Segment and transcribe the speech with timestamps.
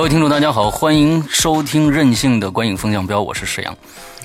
[0.00, 3.76] 各位听众，大家好，欢迎收听任性的观影风向标，我是石阳。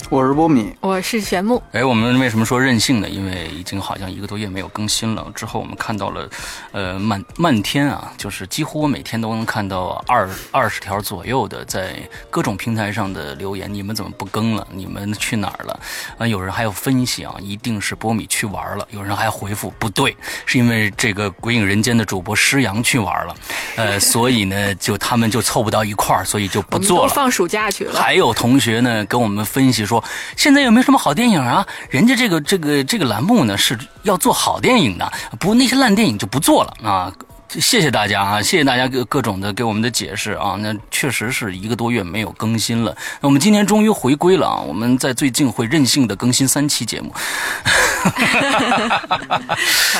[0.09, 1.61] 我是波米，我是玄木。
[1.71, 3.09] 哎，我们为什么说任性呢？
[3.09, 5.25] 因为已经好像一个多月没有更新了。
[5.33, 6.29] 之后我们看到了，
[6.71, 11.95] 呃，漫漫天啊，就是几乎我每天都能看到二二十条左右的在
[12.29, 13.73] 各种平台上的留言。
[13.73, 14.65] 你们怎么不更了？
[14.71, 15.79] 你们去哪儿了？
[16.19, 18.87] 啊，有人还要分析啊，一定是波米去玩了。
[18.91, 23.35] 有人还回复不对，是因为这个鬼影人间的主播施阳去玩了。
[23.75, 27.13] 呃， 所以呢，就他们就凑不到一块儿，所以就不做了。
[27.13, 27.99] 放暑假去了。
[27.99, 29.94] 还有同学呢，跟我们分析说。
[30.35, 31.65] 现在又没什么好电影啊？
[31.89, 37.11] 人家这个这个这个栏目呢是要做好电影的，不那些烂电影就不做了啊！
[37.59, 40.55] 谢谢大家啊，谢谢大家各各种的给我们的解释啊。
[40.59, 44.59] 那确实是一个多月没有更新了，那我们今天终于回归了啊！
[44.59, 47.13] 我们在最近会任性的更新三期节目。
[47.13, 48.09] 好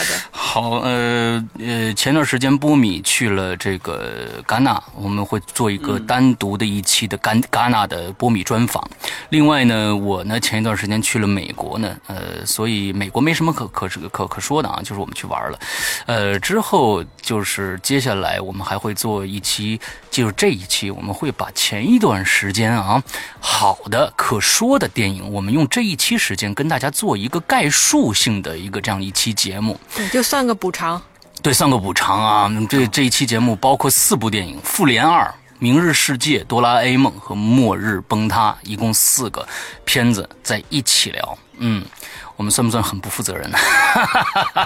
[0.03, 8.87] 的， 好，呃呃，前段时间波米去了这个戛纳，我们会做一个单独的一期的戛戛纳的波米专访。
[9.29, 15.59] 另外呢，我呢前一段时间去了美国呢，呃，所以美国没什么可可可可说的啊，就是我们去玩了。
[16.05, 17.44] 呃，之后就是
[17.83, 19.79] 接下来我们还会做一期，
[20.09, 23.03] 就是这一期我们会把前一段时间啊
[23.39, 28.15] 好的可说的电影，我们用这一期时间跟大家做一个概述。
[28.15, 31.01] 性的一个这样一期节目，对，就算个补偿。
[31.41, 32.49] 对，算个补偿啊！
[32.69, 35.23] 这这一期节目包括四部电影：《复联二》
[35.59, 39.47] 《明日世界》《哆啦 A 梦》和《末日崩塌》，一共四个
[39.83, 41.37] 片子在一起聊。
[41.57, 41.85] 嗯，
[42.35, 43.57] 我们算不算很不负责任呢？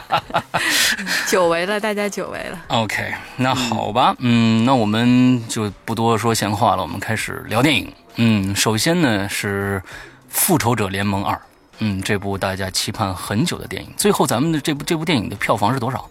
[1.28, 2.60] 久违了，大家久违了。
[2.70, 7.94] OK，那好吧，嗯，那我们就不多说闲话了，我们开始聊电影。
[8.16, 9.82] 嗯，首先呢是
[10.30, 11.36] 《复仇者联盟二》。
[11.82, 16.10] 嗯，这部大家期盼很久的电影，最后咱们的这部这部电影的票房是多少？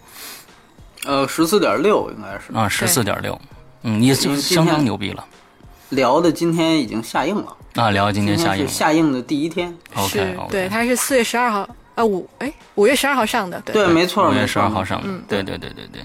[1.05, 3.39] 呃，十四点六应该是啊，十四点六，
[3.83, 5.23] 嗯，也就相当牛逼了。
[5.89, 7.55] 聊的今天已经下映了。
[7.75, 9.75] 啊，聊今天下映，下映的第一天。
[9.95, 16.01] OK，对，它是四月十二号，啊五，哎，五月十二号上的，对，没错，五月十二号上的，对对对对对。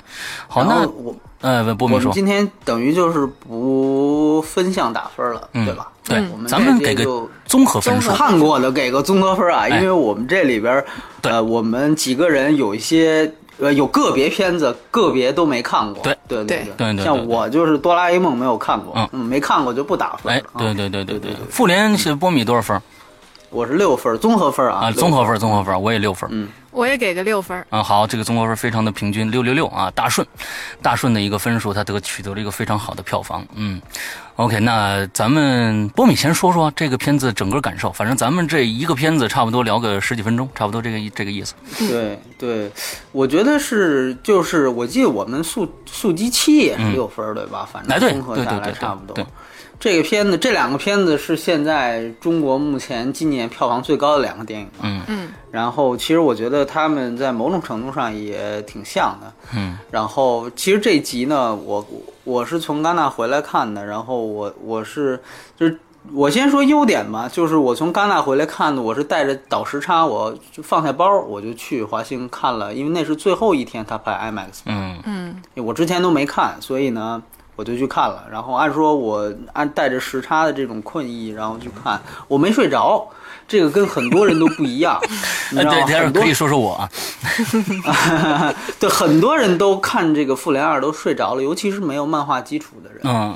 [0.46, 5.90] 好，那我呃，不明说，今天等于就是不分项打分了，对吧？
[6.06, 10.84] 对，我们咱们给个综合分数，看过的给个综合分啊，因为我们这里边，
[11.22, 20.32] 呃，我们几个人有一些，呃，有个别片子，个别都没看过，对对对对对，像我就是哆啦 A 梦没有看过，嗯，没看过就不打分。
[20.34, 22.80] 哎，对对对对对，复联是波米多少分？
[23.50, 26.48] 我是六分，综合分啊，啊，综合分，综合分，我也六分，嗯。
[26.74, 30.26] 我也给个六分啊，好，这个综合分非常的平均，六六六啊，大顺，
[30.82, 33.80] 大顺的一个分数，他得取得了一个非常好的票房，嗯
[34.34, 41.54] ，OK，那咱们波米先说说这个片子整个感受，反正咱们这一个片子差不多聊个十几分钟，差不多这个这个意思。
[41.78, 42.70] 对对，
[43.12, 47.68] 我觉得是，就是我记得我们速速激七也是六分对吧？
[47.72, 49.24] 反正综合下来差不多。
[49.78, 54.68] 这个片子，这两个片子是现在中国目前今年票房最高的两个电影。
[54.80, 55.28] 嗯嗯。
[55.54, 59.32] 然后，其实我觉得他们在某种程度上也挺像的。
[59.54, 59.78] 嗯。
[59.88, 61.86] 然后，其实这集呢，我
[62.24, 63.86] 我是从戛纳回来看的。
[63.86, 65.22] 然后我我是
[65.56, 65.78] 就是
[66.12, 74.62] 我先说优点吧，就是我从戛纳回来看的，我是带着倒时差，我就放下包，我就去华星看了，因为那是最后一天他拍 IMAX。
[74.66, 75.36] 嗯嗯。
[75.64, 77.22] 我之前都没看，所以呢。
[77.56, 83.06] 我就去看了，然后按说我按带着时差的这种困意，然后去看，我没睡着，
[83.46, 85.00] 这个跟很多人都不一样。
[85.52, 86.72] 你知道很多可以说说我
[87.84, 93.00] 啊， 对，很多人都看这个《复联二》都睡着了，尤其是没有漫画基础的人。
[93.04, 93.34] 嗯，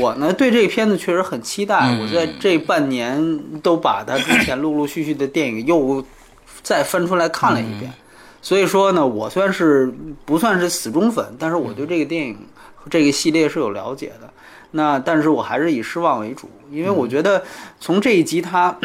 [0.00, 6.04] 我呢对这个片子确实很期待，我在这半年都把它之前陆陆续续的电影又
[6.62, 7.92] 再翻出来看了一遍，
[8.40, 9.92] 所以说呢，我算是
[10.24, 12.38] 不算是死忠粉，但是我对这个电影。
[12.90, 14.28] 这个系列是有了解的，
[14.72, 17.42] 那但是我还是以失望为主，因为我觉得
[17.80, 18.76] 从这一集它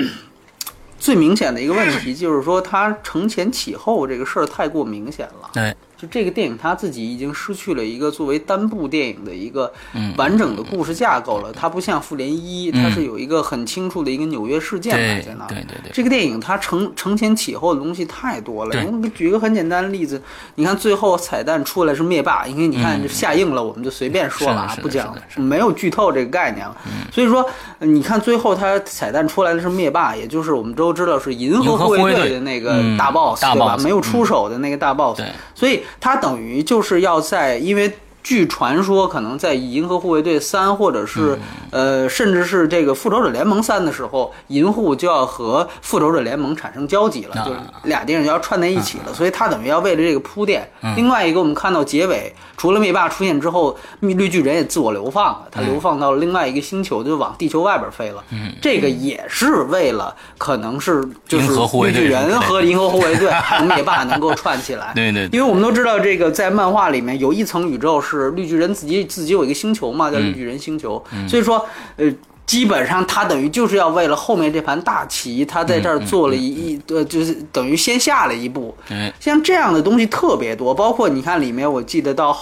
[1.00, 5.50] 最明显的一个问题就是说他承前启后这个事儿太过明显了。
[5.54, 9.70] 对，就这个电影它自己已经失去了一个作为单部电影的一个
[10.16, 11.52] 完整的故事架构了。
[11.52, 15.48] 它不像《复联一》，它是有一个很清楚的一个纽约事件摆在那儿。
[15.50, 15.92] 对对对。
[15.92, 18.76] 这个电影它承承前启后的东西太多了。
[19.14, 20.22] 举一个很简单的例子，
[20.56, 26.78] 你看最后彩蛋出来是灭霸，因为你看这下映了，我们就随便说了啊，不讲，没有剧透这个概念了。
[27.12, 27.46] 所以说，
[27.80, 33.76] 你看最后它彩蛋出来的是灭霸，也就是我们都知道是银河护卫队的那个大 boss，对吧？
[33.84, 35.20] 没有出手的那个大 boss。
[35.54, 41.38] 所以它等于就是要在，因为据传说，可能在《银河护卫队三》或者是
[41.72, 49.14] 呃，甚至是这个《复仇者联盟三》的时候，银护就要和《复仇者联盟》产生交集了，就是俩电影就要串在一起了。
[49.14, 50.70] 所以他等于要为了这个铺垫。
[50.96, 58.24] 另外一个，我们看到结尾，除了灭霸出现之后，绿巨人也自我流放了，他流放到了另外一个星球，就往地球外边飞了。
[58.62, 64.92] 这个也是为了可能是就是绿巨人和银河护卫队 和灭霸能够串起来。
[64.94, 65.28] 对对。
[65.32, 71.04] 因为我们都知道，这个在漫画里面有一层宇宙是绿巨人自己自己有一个星球嘛，叫绿巨人星球。
[71.28, 71.66] 所以说，
[71.98, 72.12] 呃，
[72.46, 78.76] 基本上他等于就是要为了后面这盘大棋，他在这儿做了一呃，就是等于先下了一步。
[79.20, 82.36] 像这样的东西特别多，包括你看里面，我记得到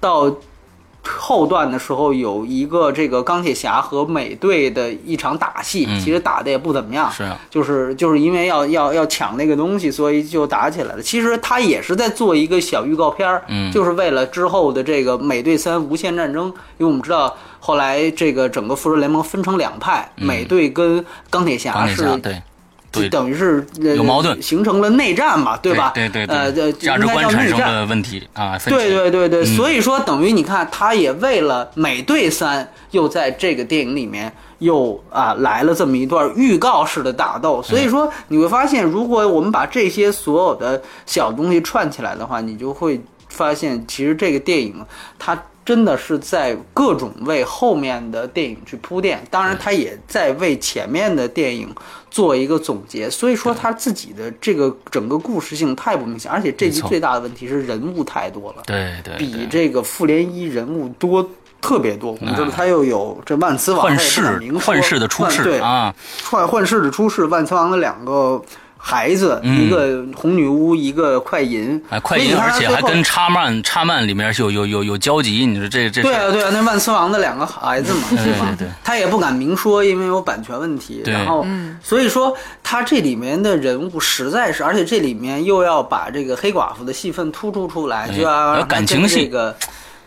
[0.00, 0.34] 到。
[1.16, 11.02] 后段的时候有一个这个钢铁侠和美队的一场打戏，其实打的也不怎么样，是啊，就是就是因为要要要抢那个东西，所以就打起来了。
[11.02, 16.46] 其实他也是在做一个小预告片儿，嗯，就是为了之后的这个美队三无限战争，
[16.76, 22.04] 因为我们知道后来这个整个复仇联盟分成两派，美队跟钢铁侠是
[22.90, 23.04] 对。
[23.04, 25.92] 就等于是有矛盾，形成了内战嘛，对吧？
[25.94, 44.84] 对对对，呃，价值观产生的问题啊，对对对对，所以说等于你看，他也为了美队三，又在这个电影里面又啊来了这么一段预告式的打斗，所以说你会发现，如果我们把这些所有的小东西串起来的话，你就会发现，其实这个电影
[45.18, 45.40] 它。
[45.68, 51.68] 真的是在各种为后面的电影去铺垫，当然他也在为前面的电影
[52.10, 53.10] 做一个总结。
[53.10, 61.22] 所以说他自己的这个整个故事性太不明显，而且这集最大的问题是人物太多了，对对，比这个复联一人物多
[61.60, 62.12] 特别多。
[62.18, 65.94] 我们知道他又有这万磁王，幻视，幻视的出世对啊，
[66.30, 68.42] 幻幻视的出世，万磁王的两个。
[68.80, 75.44] 孩子，一个红女巫，一个快银，哎，快银，而且还跟插曼插曼里面是有有有有交集。
[75.44, 76.00] 你说这这？
[76.00, 78.54] 对啊对啊，那万磁王的两个孩子嘛，对吧？
[78.84, 81.02] 他也不敢明说，因为有版权问题。
[81.04, 81.44] 然后，
[81.82, 82.32] 所以说
[82.62, 89.24] 他这里面的人物实在是，而且这里面又要把这个黑寡妇的戏份突出出来，就要感情戏。
[89.24, 89.56] 这个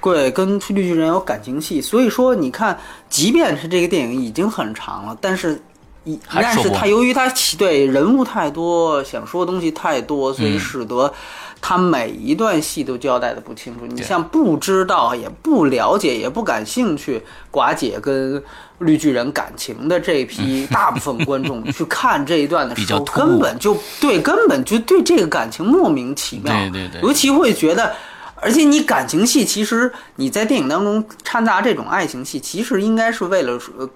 [0.02, 1.82] 对，跟绿巨人有感情戏。
[1.82, 2.80] 所以说，你看，
[3.10, 5.62] 即便是这个电影已经很长了，但是。
[6.04, 11.14] 一，但是他由于他对人物太多，想说的东西太多，所以使得
[11.62, 13.86] 他每一段戏都交代的不清楚。
[13.86, 17.22] 你像不知道、也不了解、也不感兴趣
[17.52, 18.44] 寡姐跟
[18.80, 26.52] 绿巨人感情的这批 大部分观众去看这一段的时候，根本就对，根本就对这个感情莫名其妙。
[26.52, 27.94] 对对对，尤其会觉得，
[28.38, 33.88] 而且你感情戏，其实你在电影当中掺杂这种爱情戏，其实应该是为了呃。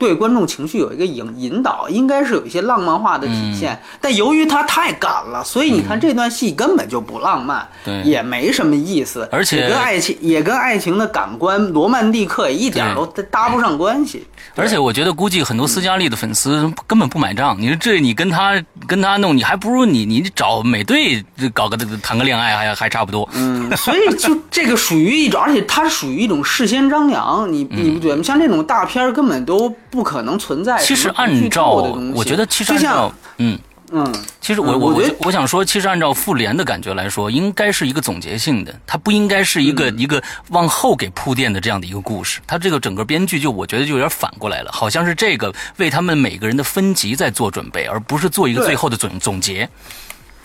[0.00, 7.68] 对观众情绪有一个引引导，应该是有一些浪漫化的体现，但由于他太赶了，所以你看这段戏根本就不浪漫，
[8.02, 14.26] 也没什么意思，而且跟爱情也跟爱情的感官罗曼蒂克一点都搭不上关系。
[14.56, 17.54] 而且我觉得估计很多斯嘉丽的粉丝根本不买账。
[17.60, 21.22] 你说这你跟他跟他弄，你还不如你你找美队
[21.52, 23.28] 搞个谈个恋爱还还差不多。
[23.34, 28.22] 嗯，所以就 这个属于一种，而且它属于一种事先张扬，你你不觉得吗？
[28.22, 29.70] 像这种大片根本都。
[29.90, 30.78] 不可能存在。
[30.78, 31.70] 其实按照
[32.14, 33.58] 我觉得，其实按照嗯
[33.92, 42.40] 嗯，其实我我我我想说，其实按照复联的感觉来说，应该是一个总结性的，它不应该是一个一个往后给铺垫的这样的一个故事。
[42.46, 49.68] 它这个整个编剧就我觉得就有点反过来了，好像是这个为他们每个人的分级在做准备，而不是做一个最后的总总结。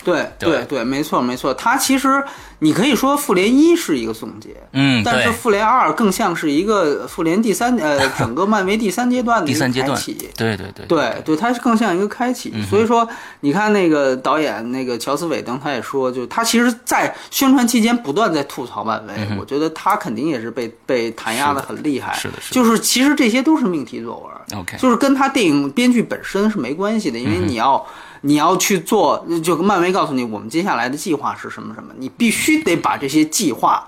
[0.06, 0.64] 对对。
[0.64, 2.22] 对，没错没错，它其实。
[2.58, 9.94] 你可以说复联一是一个总结，嗯，但是复联二更像是一个复联第三呃 整个漫威第三阶段的第三阶段，
[10.34, 10.86] 对对对。
[10.86, 12.50] 对对，它是更像一个开启。
[12.62, 13.06] 所以说，
[13.40, 27.86] 你看那个导演那个乔斯韦登，他也说，就他其实，在宣传期间不断在吐槽漫威，我觉得他肯定也是被被弹压的很厉害，是的，是的，就是其实这些都是命题作文，OK，就是跟他电影编剧本身是没关系的，因为你要
[28.26, 33.24] 你要去做，就漫威告诉你我们接下来的计划是什么什么，你必须得把这些。
[33.36, 33.86] 计划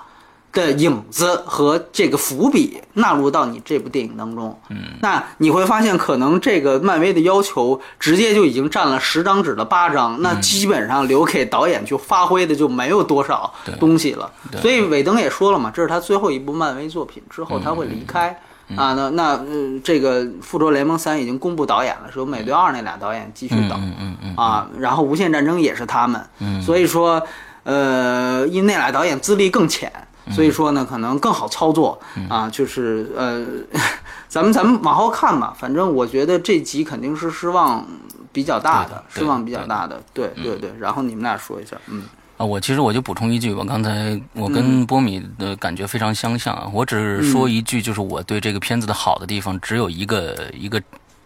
[0.52, 4.60] 的影子和这个伏笔纳入到你这部电影当中。
[4.68, 14.30] 嗯，那你会发现，可能这个漫威的要求直接就已经占了十张纸的八张，那基本上留给导演去发挥的就没有多少东西了。
[14.60, 18.38] 所以韦登也说了嘛，这是他最后一部漫威作品，之后他会离开。
[18.76, 23.80] 啊，那那呃，这个《复仇者联盟三》已经公布导演了，说美队二那俩导演继续等。
[23.80, 24.36] 嗯嗯嗯。
[24.36, 26.22] 啊，然后《无限战争》也是他们。
[26.40, 26.60] 嗯。
[26.60, 27.22] 所以说，
[27.64, 29.90] 呃，因那俩导演资历更浅，
[30.30, 31.98] 所以说呢，可能更好操作。
[32.28, 33.46] 啊，就是呃，
[34.28, 35.54] 咱们咱们往后看吧。
[35.58, 37.86] 反正我觉得这集肯定是失望
[38.32, 40.02] 比较大的，失望比较大的。
[40.12, 40.70] 对对对。
[40.78, 42.04] 然后你们俩说一下，嗯。
[42.38, 46.70] 啊，我其实我就补充一句，吧刚才我跟波米的感觉非常相像啊。
[46.72, 50.80] 我只是说一句，就是我对这个片子的好的地方只有一个一个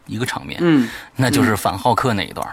[0.07, 2.49] 一个场面，嗯，那就是反浩克那一段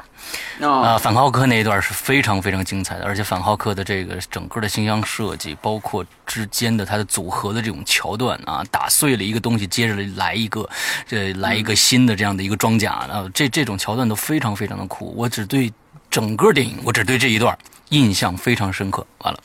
[0.61, 10.69] 啊，反浩克那一段是非常非常精彩的，而且反浩克的这个整个的形象设计，包括之间的它的组合的这种桥段啊，打碎了一个东西，接着来一个，
[11.07, 15.13] 这来一个新的这样的一个装甲啊，这这种桥段都非常非常的酷。
[15.15, 15.71] 我只对
[16.11, 17.57] 整个电影，我只对这一段。
[17.89, 19.05] 印象非常深刻。
[19.19, 19.39] 完了，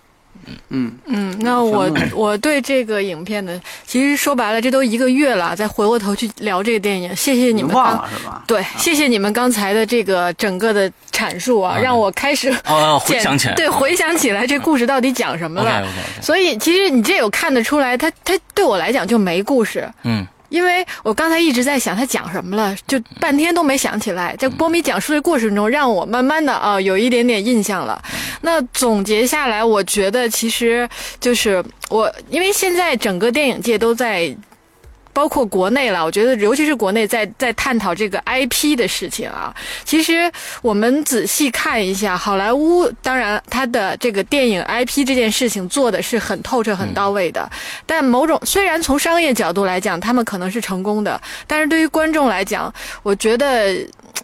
[0.46, 7.74] 嗯嗯嗯，那我我对这个影片的，其实说白了，这都一个月了，再回过头去聊这个电影，谢谢你们。
[7.74, 8.42] 忘了是吧？
[8.46, 15.86] 对，谢谢你们刚才的这个整个的阐述啊，让我开始哦回想起来，对，回想起来这故事到底讲什么了。
[16.20, 19.88] 所以其实你这有看得出来，他他对我来讲就没故事。
[20.02, 20.26] 嗯。
[20.54, 24.36] 因为我刚才一直在想他讲什么了，就半天都没想起来。
[24.36, 28.00] 在波米讲述的过程中，让我慢慢的啊有一点点印象了。
[28.42, 34.32] 那总结下来，我觉得其实就是我，因为现在整个电影界都在。
[35.14, 39.54] 包括国内了，我觉得尤其是国内在在探讨这个 IP 的事情啊。
[39.84, 40.30] 其实
[40.60, 47.48] 我们仔细看一下，好莱坞当然它的这个电影 IP 这件事情做的是很透彻、很到位的。
[47.86, 52.70] 但某种虽然从商业角度来讲，他们可能是成功的，但是对于观众来讲，
[53.02, 53.74] 我觉得。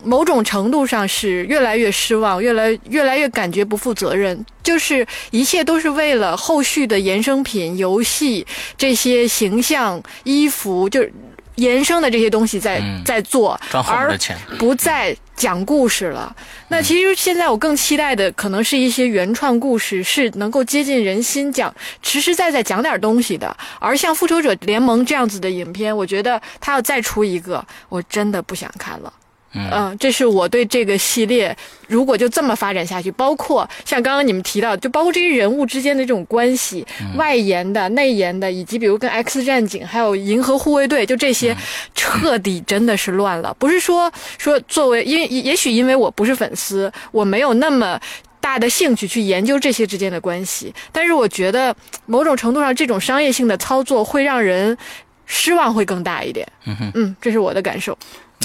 [0.02, 11.12] 某种程度上是越来越失望，越来越来越感觉不负责任，就是一切都是为了后续的衍生品、游戏这些形象、衣服，就是
[11.56, 14.16] 延伸的这些东西在在做，而
[14.58, 16.34] 不再讲故事了。
[16.68, 23.54] 那其实现在我更期待的，可能是一些原创故事，是能够接近人心，讲实实在在讲点东西的。
[23.78, 29.12] 而像《复仇者联盟》这样子的影片，我觉得他要再出一个，我真的不想看了。
[29.52, 31.56] 嗯，这是我对这个系列，
[31.88, 41.56] 如果就这么发展下去，包括像刚刚你们提到，就包括这些人物之间的这种关系，外延的、内延的，以及比如跟 X 战警还有银河护卫队，就这些，
[41.94, 43.52] 彻底真的是乱了。
[43.58, 48.00] 不是说说作为，因也许因为我不是粉丝，我没有那么
[48.40, 51.74] 大的兴趣去研究这些之间的关系，但是我觉得
[52.06, 54.78] 某种程度上，这种商业性的操作会让人
[55.26, 56.46] 失望会更大一点。
[56.66, 57.98] 嗯嗯，这是我的感受。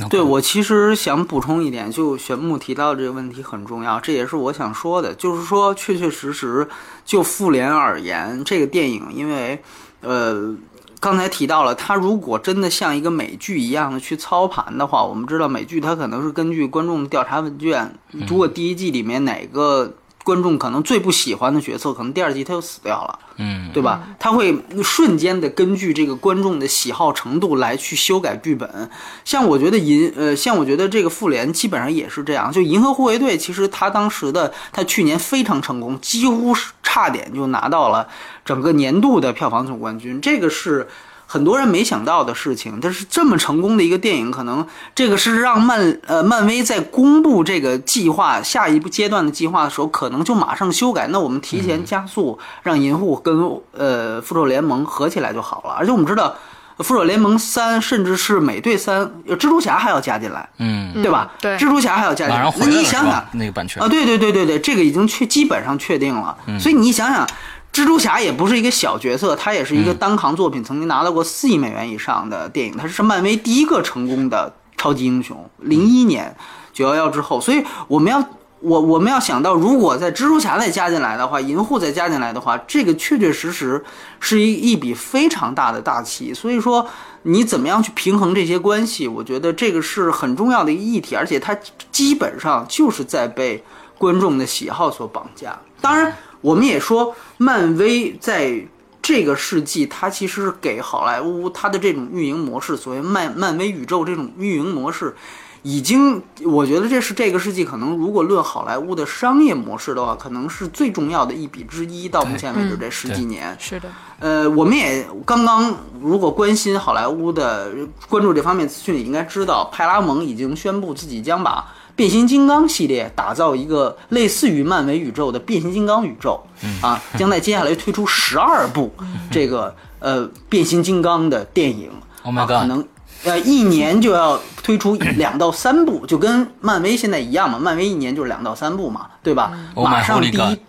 [0.10, 6.68] 对我其实想补充一点，就玄木提到这个问题很重要，这也是我想说的，就是说确确实实
[7.06, 9.64] 就复联而言，这个电影因为，
[10.02, 10.54] 呃，
[11.00, 17.98] 刚才提到了，它如果真的像一个美剧一样的去操盘的话，我们知道美剧它可能是根据观众调查问卷，
[18.28, 19.94] 如果第一季里面哪个。
[20.26, 24.02] 观众可能最不喜欢的角色，可能第二集他就死掉了，嗯，对吧？
[24.20, 28.90] 他会瞬间的根据这个观众的喜好程度来去修改剧本。
[29.24, 32.52] 像我觉得银，呃，像我觉得这个复联基本上也是这样。
[32.52, 38.08] 就银河护卫队，其实他当时的他去年非常成功，几乎是差点就拿到了
[38.44, 40.20] 整个年度的票房总冠军。
[40.20, 40.88] 这个是。
[41.36, 44.66] 很多人没想到的事情，但是这么成功的一个电影，可能
[44.96, 51.08] 这个是让漫呃漫威在公布这个计划下一步阶段的计划的时候，可能就马上修改。
[51.08, 53.38] 那我们提前加速，让银护跟
[53.74, 55.76] 呃复仇联盟合起来就好了。
[55.78, 56.34] 而且我们知道，
[56.78, 61.30] 复仇联盟三甚至是美队三，蜘蛛侠还要加进来，嗯，对吧？
[61.42, 62.50] 对，蜘蛛侠还要加进来。
[62.58, 66.38] 那你想想，那个版权啊，对对对对对，这个已经确基本上确定了。
[66.58, 67.28] 所以你想想。
[67.76, 75.38] 蜘蛛侠也不是一个小角色，他也是一个单行作品，曾经拿到过四亿美元以上的电影，他是漫威第一个成功的超级英雄。
[75.58, 76.34] 零一年
[76.72, 78.24] 九幺幺之后，所以我们要
[78.62, 83.84] 我我们要想到，如果在蜘蛛侠再加进来的话，银护再加进来的话，这个确确实实
[84.22, 86.34] 是一一笔非常大的大棋。
[86.34, 86.88] 所以说，
[87.24, 91.54] 你怎么样去平衡这些关系，我觉得这个是很重要的一个议题，而且它
[91.92, 93.62] 基本上就是在被
[93.98, 95.60] 观众的喜好所绑架。
[95.82, 96.16] 当然。
[96.46, 98.64] 我们也说，漫威在
[99.02, 105.16] 这个世纪，它其实是给好莱坞它的这种运营模式，所谓漫漫威宇宙这种运营模式，
[105.64, 112.08] 已经，我觉得这是这个世纪可能如果论好莱坞的商业模式的话，可能是最重要的一笔之一。
[112.08, 117.72] 到目前为止这十几年，是的，呃，我们也刚刚如果关心好莱坞的
[118.08, 126.42] 关注这方面资讯，应该知道派拉蒙已经宣布自己将把变形金刚系列打造一个类似于漫威宇宙的变形金刚宇宙，
[126.82, 128.94] 啊，将在接下来推出十二部
[129.32, 131.90] 这个呃变形金刚的电影
[132.24, 132.86] ，Oh my 啊 god 可能
[133.24, 140.60] 呃一年就要推出两到三部，就跟漫威现在一样嘛，漫威一年就是两到三部嘛，对吧？Oh 马上第一，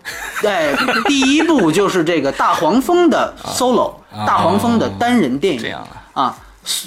[0.40, 0.76] 对，
[1.08, 3.94] 第一部就是这个大黄蜂的 solo，、
[4.26, 5.74] 大黄蜂的单人电影，
[6.12, 6.36] 啊。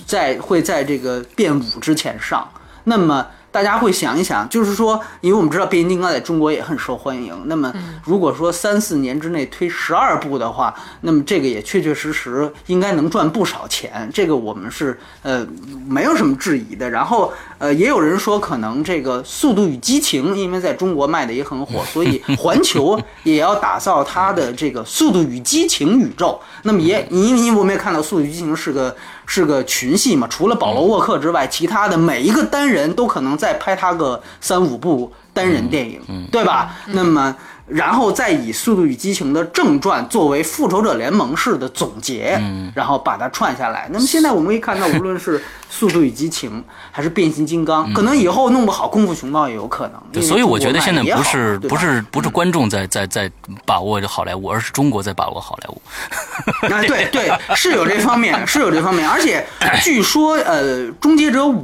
[0.05, 2.45] 在会在这个变五之前上。
[2.83, 7.35] 那么大家会想一想，就是说，因为我们知道变形金刚在中国也很受欢迎。
[7.45, 14.09] 那么如果说三四年之内推十二部的话，那么这个也确确实实应该能赚不少钱。
[14.13, 15.45] 这个我们是呃
[15.87, 16.89] 没有什么质疑的。
[16.89, 26.39] 然后呃也有人说，可能这个《速度与激情》因为在中国卖的也很火， 所以环球也要打造它的这个《速度与激情》宇宙。
[26.63, 28.95] 那么也你因为我们也看到《速度与激情》是个
[29.31, 36.75] 是个群戏嘛，除了保罗沃克之外，其他的每一个单人都可能再拍他个三五部单人电影，对吧？
[36.87, 37.35] 那么。
[37.69, 42.41] 然后再以《速度与激情》的正传作为复仇者联盟式的总结，
[42.73, 43.87] 然后把它串下来。
[43.91, 45.37] 那么现在我们可以看到， 无论是
[45.69, 46.59] 《速度与激情》
[46.91, 50.01] 还是变形金刚，可能以后弄不好功夫熊猫也有可能。
[50.11, 53.31] 对，所以我觉得现在不是不是不是观众在在在
[53.65, 55.81] 把握好莱坞，而是中国在把握好莱坞。
[56.73, 59.45] 啊，对对，是有这方面， 是有这方面，而且
[59.83, 61.63] 据说呃，《终结者五》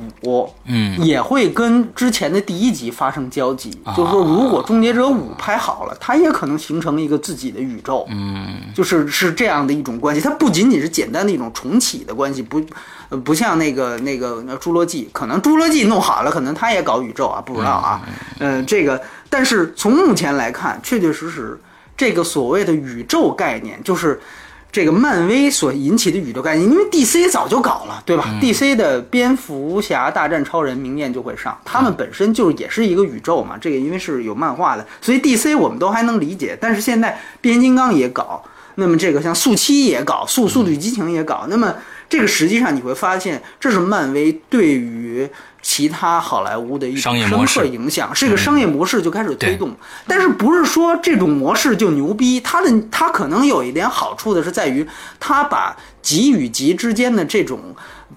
[0.66, 12.62] 嗯也会跟之前的第一集发生交集，啊就是说，如果《终结者五》拍好了，它也可能形成一个自己的宇宙，嗯，就是是这样的一种关系，它不仅仅是简单的一种重启的关系，不。
[13.10, 18.02] 呃不像那个那个那侏罗纪，可能侏罗纪弄好了，可能他也搞宇宙啊，不知道啊。
[18.40, 21.60] 嗯、这个，但是从目前来看，确确实实，
[21.96, 24.20] 这个所谓的宇宙概念，就是
[24.72, 36.58] 这个漫威所引起的宇宙概念，因为 DC 早就搞了，对吧、d c 的蝙蝠侠大战超人明年就会上，他们本身就是也是一个宇宙嘛，这个因为是有漫画的，所以 DC 我们都还能理解。
[36.60, 38.44] 但是现在变形金刚也搞，
[38.76, 41.74] 那么这个像速七也搞，速速度与激情也搞，那么
[42.10, 45.28] 这个实际上你会发现，这是漫威对于
[45.62, 49.76] 其他好莱坞的一种深刻影响，这个商业模式就开始推对动。
[50.06, 52.40] 但是不是说这种模式就牛逼？
[52.40, 54.88] 它的它可能有一点好处的是在于，
[55.20, 57.60] 它把集与集之间的这种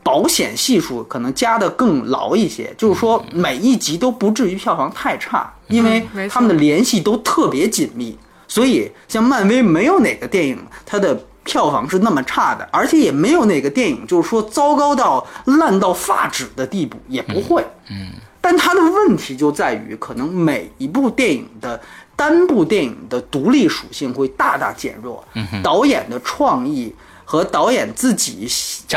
[0.02, 8.18] 保险系数可能加得更牢一些，就是说每一集都不至于票房太差，因为他们的联系都特别紧密。
[8.46, 11.18] 所以像漫威没有哪个电影它的
[11.48, 17.64] 票房是那么差的，而且也没有哪个电影就是说糟糕到烂到发指的地步，也不会。
[17.90, 21.80] 嗯，但它的问题就在于，可能每一部电影的
[22.14, 25.24] 单部电影的独立属性会大大减弱，
[25.62, 26.94] 导演的创意。
[27.30, 28.48] 和导演自己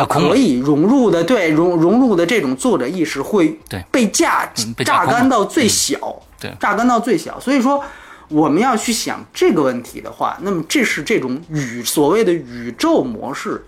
[0.07, 3.83] 可以融入的，对融融入的这种作者意识会对。
[3.91, 5.05] 被榨空了。
[5.11, 5.99] 干到最小，
[6.39, 6.49] 对。
[6.57, 7.37] 榨干到最小。
[7.41, 7.83] 所以说，
[8.31, 13.63] 我们要去想这个问题的话，那么这是这种宇所谓的宇宙模式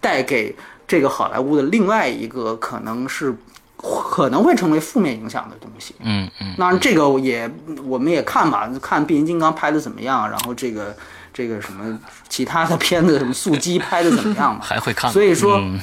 [0.00, 0.54] 带给
[0.88, 3.34] 这个好莱坞的另外一个可能是
[3.76, 5.94] 可能会成为负面影响的东西。
[6.00, 7.50] 嗯嗯，当然，这个也
[7.84, 10.96] 我们也看吧，看变形金刚拍的怎么样，然后这个
[11.34, 11.98] 这个什么
[12.28, 14.60] 其他的片子，什么速激拍的怎么样嘛。
[14.64, 15.12] 还会看吗。
[15.12, 15.80] 所以说嗯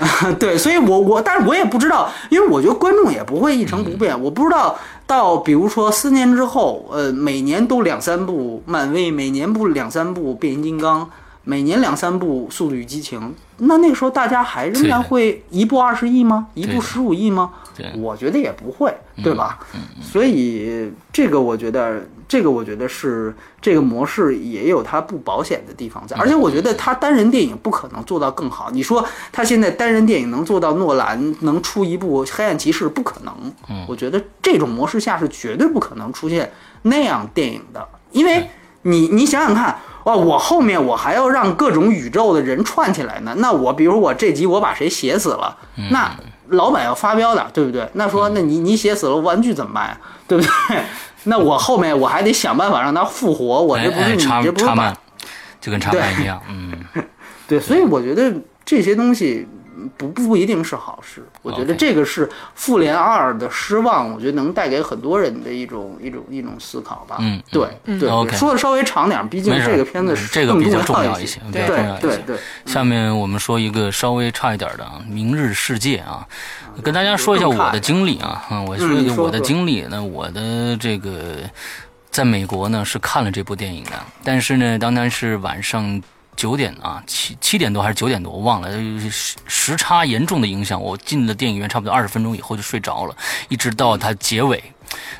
[0.38, 4.18] 对，所以我我，但是我也不知道，因为我觉得观众也不会一成不变。
[4.18, 4.78] 我不知道
[5.10, 11.10] 到比如说四年之后，呃，每年都两三部漫威，每年不两三部变形金刚，
[11.42, 16.46] 每年两三部速度与激情，那那个时候大家还仍然会一部二十亿吗？
[16.54, 17.50] 一部十五亿吗？
[17.98, 19.58] 我觉得也不会，对吧？
[20.00, 28.70] 所以这个我觉得，这个我觉得是这个模式也有它不保险的地方在，而且我觉得它单人电影不可能做到更好。
[28.70, 33.34] 你说他现在单人电影能做到诺兰能出一部《黑暗骑士》不可能，
[33.88, 38.48] 我觉得这种模式下是绝对不可能出现那样电影的，因为
[38.82, 39.76] 你你想想看。
[40.02, 40.16] 哦！
[40.16, 43.34] 我后面我还要让各种宇宙的人串起来呢。
[43.36, 45.54] 那我比如我这集我把谁写死了，
[45.90, 46.10] 那
[46.48, 47.86] 老板要发飙的，对不对？
[47.92, 50.00] 那说那你你写死了玩具怎么办呀？
[50.26, 50.82] 对不对？
[51.24, 54.60] 那我后面我还得想办法让他复活，我这不是你这不
[55.60, 56.72] 就跟插板一样，嗯，
[57.46, 58.32] 对，所以我觉得
[58.64, 59.46] 这些东西
[59.96, 61.22] 不不一定是好事。
[61.42, 67.16] 我觉得这个是《复联二》的失望，我觉得能带给很多人的一种一种一种思考吧。
[67.20, 72.06] 嗯对对 OK 说的稍微长点，毕竟这个片子这个比较重要要一些，比较对重要一些。
[72.06, 76.26] 对对，下面我们说一个稍微差一点的啊，《明日世界》啊，
[76.82, 79.86] 跟大家说一下我的经历啊，嗯，我说一下我的经历。
[79.90, 81.36] 那我的这个
[82.10, 86.02] 在美国呢是看了这部电影的，但是呢，当然是晚上。
[86.40, 88.72] 九点啊，七七点多还是九点多，我忘了，
[89.10, 93.14] 时时差严重的影响，我进了电影院差不多二十分钟以后就睡着了，
[93.50, 94.62] 一直到它结尾，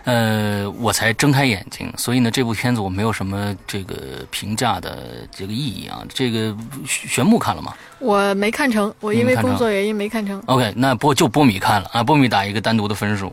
[0.04, 1.92] 呃，我才睁开眼睛。
[1.94, 6.02] 所以呢，这部片子我没有什么这个评价的这个意义啊。
[6.08, 6.56] 这个
[6.86, 10.42] 玄木看了吗我没看成，我因为工作原因没看成。
[10.46, 13.30] ？OK，那波就波米看了啊，波米打一个单独的分数。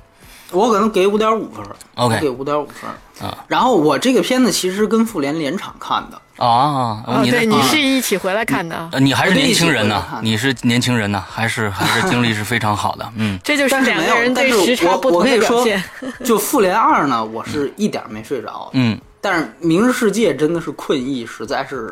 [0.51, 2.89] 我可能给五点五分 OK 我给五点五分
[3.25, 3.45] 啊。
[3.47, 15.83] 然后我这个片子其实跟复联连场看的，啊，哦，你对，你啊是一起回来看的你还是年轻人呢你是年轻人呢，还是还是精力是非常好的，嗯 这就是但是没有两个人对时差我不同的我跟你说表现。
[16.23, 18.69] 就复联二呢，我是一点没睡着。
[18.73, 21.89] 嗯但是《明日世界》真的是困意，实在是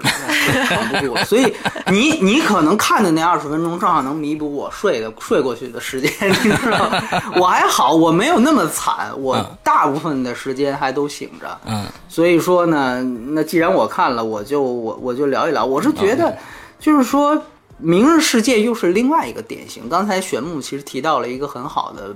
[0.70, 1.54] 扛不住，所以
[1.88, 7.04] 你你可能看的那二十分钟正好能弥补我睡的睡过去的时间，你知道吗？
[7.36, 11.60] 我还好，我没有那么惨，我嗯大部分的时间还都醒着。
[11.66, 15.66] 嗯所以说呢，那既然我看了，我就我我就聊一聊。
[15.66, 16.34] 我是觉得，
[16.80, 17.36] 就是说，
[17.80, 19.90] 《明日世界》又是另外一个典型。
[19.90, 22.16] 刚才玄木其实提到了一个很好的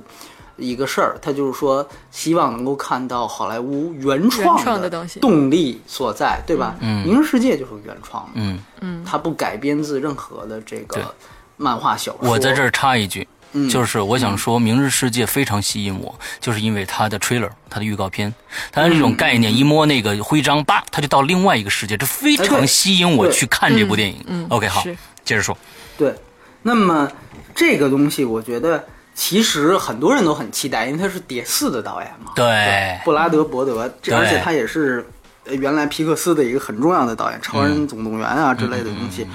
[0.59, 6.75] 一个事儿，他就是说，希望能够看到好莱坞原创的东西动力所在，对吧？
[6.81, 8.41] 嗯明日世界》就是原创的，
[8.81, 11.15] 嗯，它不改编自任何的这个
[11.57, 12.29] 漫画小说。
[12.29, 13.27] 我在这儿插一句。
[13.51, 18.31] 嗯就是我想说，《明日世界》非常吸引我，就是因为它的 trailer，它的预告片，
[18.71, 24.23] 它的这种概念，一摸那个徽章，叭，它就到另外一个世界，这非常吸引我去看这部电影。
[24.27, 24.83] 嗯 OK，好，
[25.25, 25.57] 接着说。
[25.97, 26.13] 对，
[26.61, 27.11] 那么
[27.55, 28.85] 这个东西，我觉得
[29.19, 32.31] 其实很多人都很期待，因为他是谍四的导演嘛。
[32.33, 35.05] 对，布拉德伯德，这而且他也是
[35.43, 39.27] 呃原来皮克斯的一个很重要的导演，《超人总动员》啊之类的东西。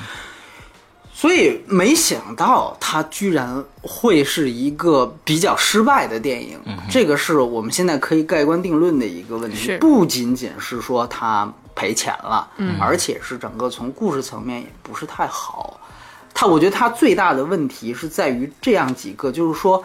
[1.12, 6.58] 所以没想到他居然会是一个比较失败的电影，
[6.90, 9.76] 这个是我们现在可以盖棺定论的一个问题。
[9.76, 12.48] 不仅仅是说他赔钱了，
[12.80, 15.78] 而且是整个从故事层面也不是太好。
[16.34, 19.82] 他我觉得他最大的问题是在于这样几个，就是说，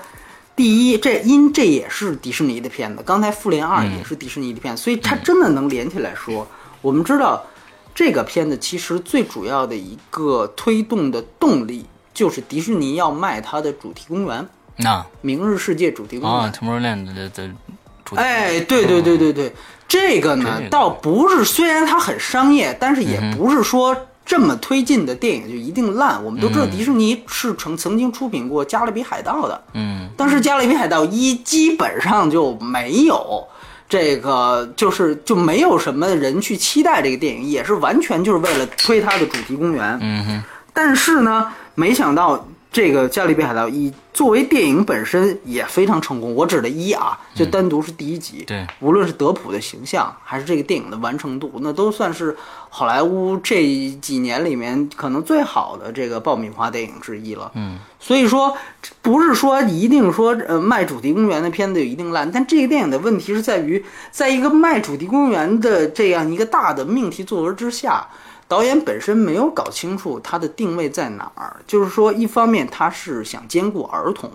[0.55, 6.45] 第一，这因这也是迪士尼的片子，刚才《复联二》也是迪士尼的片子，所以它真的能连起来说。
[6.81, 7.45] 我们知道，
[7.93, 16.39] 这个片子其实最主要的一个推动的动力就是迪士尼要卖它的主题公园那《明日世界》主题公园。
[16.39, 17.49] 啊，Tomorrowland 的的
[18.03, 19.53] 主题，哎，对对对对对，
[19.87, 23.95] 这个呢倒不是，虽然它很商业，但是也不是说
[24.29, 26.23] 这么推进的电影就一定烂。
[26.23, 33.43] 我们都知道迪士尼是曾曾经出品过《加勒比海盗》的，嗯但是《加勒比海盗一》基本上就没有。
[33.89, 39.97] 这个就是就没有什么人去期待这个电影，也是完全就是为了推它的主题公园。
[39.99, 46.35] 嗯哼，但是呢，没想到这个《加勒比海盗一》作为电影本身也非常成功。
[46.35, 52.37] 我指的一啊，就单独是第一集，对无论是德普的形象，还是这个电影的完成度，那都算是
[52.69, 53.63] 好莱坞这
[53.99, 57.51] 几年里面可能最好的这个爆米花电影之一了。
[57.55, 58.55] 嗯，所以说，
[59.01, 68.07] 不是说一定说呃卖主题公园的片子就一定烂，但这个电影的问题是在于，在一个卖主题公园的这样一个大的命题作文之下。
[68.49, 74.31] 导演本身没有搞清楚他的定位在哪儿，就是说，一方面他是想兼顾儿童，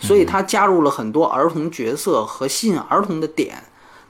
[0.00, 3.62] 所以他加入了很多儿童角色和吸引儿童的点，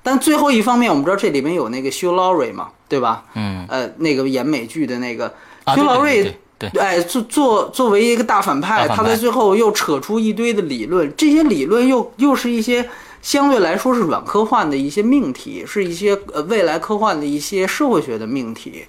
[0.04, 3.24] 但最后一方面，我们知道这里面有那个修劳瑞嘛，对吧？
[3.34, 5.34] 嗯呃，那个演美剧的那个
[5.74, 12.88] 修劳瑞，对哎，作作作为一个大反派，大反派他在最后又扯出一堆的理论，这些理论又又是一些
[13.20, 18.84] 相对来说是软科幻的一些命题，是一些呃未来科幻的一些社会学的命题。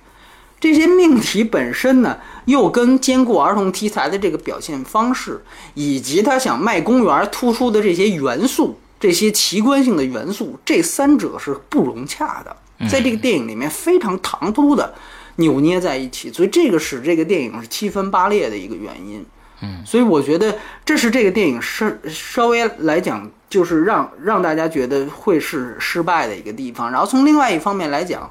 [0.59, 5.39] 这些命题本身呢，又跟兼顾儿童题材的这个表现方式，
[5.73, 12.55] 以及他想卖公园突出的这些元素、这些奇观性的元素，这三者是不融洽的，
[12.89, 14.93] 在这个电影里面非常唐突的
[15.35, 19.23] 扭捏在一起，所以这个使这个电影是七分八裂的一个原因。
[19.61, 26.91] 嗯，所以我觉得这是这个电影是稍微来讲，就是让让大家觉得会是失败的一个地方。
[26.91, 28.29] 然后从另外一方面来讲，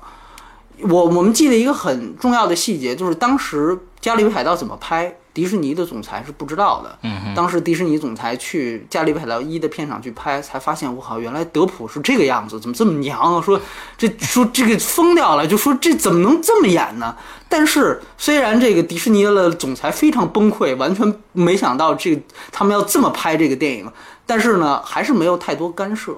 [0.82, 6.98] 我我们记得一个很重要的细节，就是当时《加勒比海盗》怎么拍，迪士尼的总裁是不知道的。
[7.02, 13.40] 嗯当时迪士尼总裁去《加勒比海盗一》的片场去拍，才发现我靠，原来德普是这个样子，怎么这么娘啊？
[13.40, 13.60] 说
[13.96, 17.16] 这说这个疯掉了，就说这怎么能这么演呢？
[17.48, 23.90] 但是虽然这个迪士尼的总裁非常崩溃，完全没想到这个他们要这么拍这个电影，
[24.26, 26.16] 但是呢，还是没有太多干涉。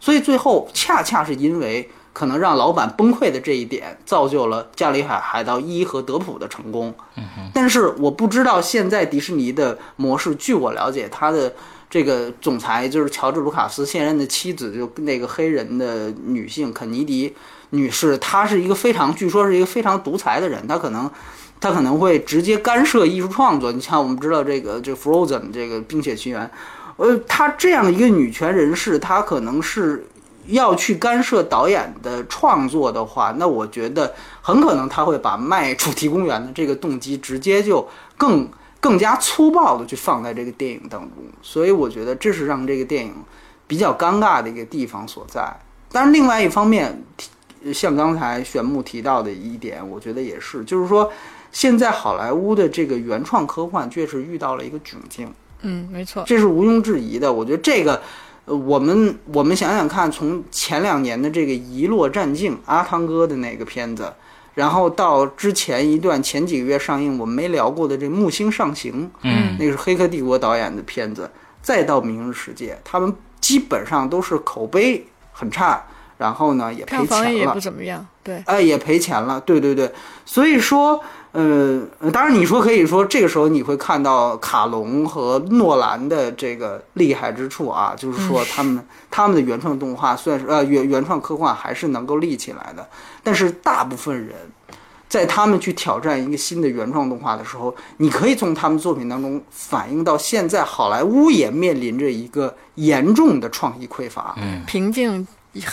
[0.00, 6.92] 所以最后恰恰是因为可能让老板崩溃的这一点，造就了《加勒海海盗一》和德普的成功。
[7.54, 11.54] 但是我不知道现在迪士尼的模式，据我了解，他的
[11.88, 17.32] 这个总裁就是乔治·卢卡斯现任的妻子，就那个黑人的女性肯尼迪
[17.70, 21.08] 女士，她是一个非常，据说是一个非常独裁的人，她可能。
[21.60, 23.72] 她可能会直接干涉艺术创作。
[23.72, 26.46] 你像我们知道这个这个 Frozen 这个《冰雪奇缘》，
[26.98, 30.06] 呃，她这样一个女权人士，她可能是
[30.48, 38.48] 要去干涉导演的创作的话，那我觉得很可能他会把卖主题公园的这个动机直接就更
[38.80, 41.10] 更加粗暴的去放在这个电影当中，
[41.42, 43.14] 所以我觉得这是让这个电影
[43.66, 45.54] 比较尴尬的一个地方所在。
[45.90, 47.02] 但是，另外一方面，
[47.72, 51.10] 像刚才玄木提到的一点，我觉得也是，就是说
[51.50, 55.32] 现在好莱坞的这个原创科幻确实遇到了一个窘境。
[55.62, 56.22] 嗯，没错。
[56.24, 57.32] 这是毋庸置疑的。
[57.32, 58.00] 我觉得这个，
[58.48, 64.12] 呃，我们我们想想看，从前两年的这个《遗落战境》阿汤哥的那个片子，
[64.54, 71.30] 然后到之前一段前几个月上映我们没聊过的这《木星上行》，嗯，那个是《黑客帝国》导演的片子，
[71.60, 75.84] 再到《明日世界》，他们基本上都是口碑很差，
[76.18, 77.58] 然后呢也赔钱了票房也不。
[77.58, 79.90] 怎么样，对，哎，也赔钱了，对对对，
[80.26, 81.00] 所以说，
[81.32, 92.86] 呃，呃当然你说可以说这个时候你会看到卡隆和诺兰的这个厉害之处啊，就是说他们、他们的原创动画算是呃原原创科幻还是能够立起来的，
[93.22, 94.34] 但是大部分人。
[95.08, 104.34] 在他们去挑战一个新的原创动画的时候，你可以从他们作品当中反映到现在好莱坞也面临着一个严重的创意匮乏。
[104.36, 105.26] 嗯瓶颈很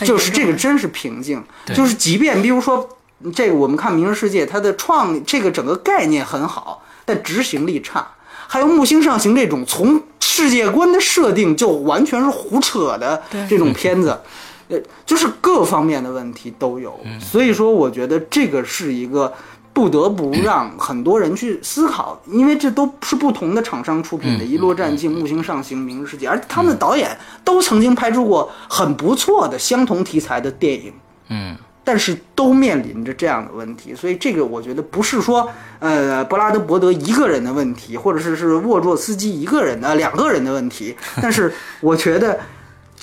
[0.06, 1.44] 就是这个真是瓶颈，
[1.74, 2.88] 就是即便比如说
[3.34, 8.08] 这个我们看《明日世界》，它的创这个整个概念很好，但执行力差。
[8.48, 14.20] 还有《木星上行》这种从世界观的设定就完全是胡扯的这种片子，
[14.68, 17.00] 呃，就是各方面的问题都有。
[17.20, 19.34] 所以说，我觉得这个是一个
[19.76, 30.94] 不得不让很多人去思考，因为这都是不同的厂商出品的《一落战境》《木星上行》《明日世界》，而他们的导演都曾经拍出过很不错的相同题材的电影。
[31.28, 42.40] 嗯，但是都面临着这样的问题，所以这个我觉得不是说呃布拉德伯德一个人的问题，或者是是沃卓斯基一个人的、两个人的问题，但是我觉得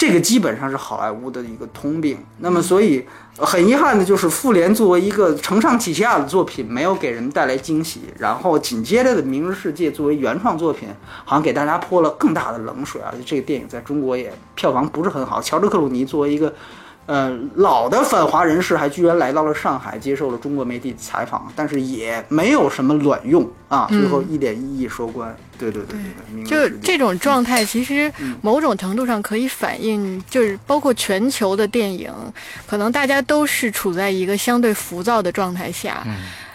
[0.03, 2.19] 这个基本上是好莱坞的一个通病。
[2.39, 8.01] 那么，所以很遗憾的就是，复联作为一个承上启下的作品，没有给人带来惊喜。
[8.19, 10.89] 然后紧接着的《明日世界》作为原创作品，
[11.25, 15.41] 好像给大家泼了更大的冷水，啊这个电影在中国也票房不是很好。
[15.41, 16.53] 乔治克鲁尼作为一个
[17.07, 25.35] 呃，老的反华人士还居然来到了上海，接受了中国媒体采访，但是也没有什么卵用啊，最后一点意义收官。
[25.59, 25.99] 对对对
[26.33, 32.13] 对对，就这种状态，其实嗯某种程度上可以反映，就是包括全球的电影，
[32.67, 36.05] 可能大家都是处在一个相对浮躁的状态下。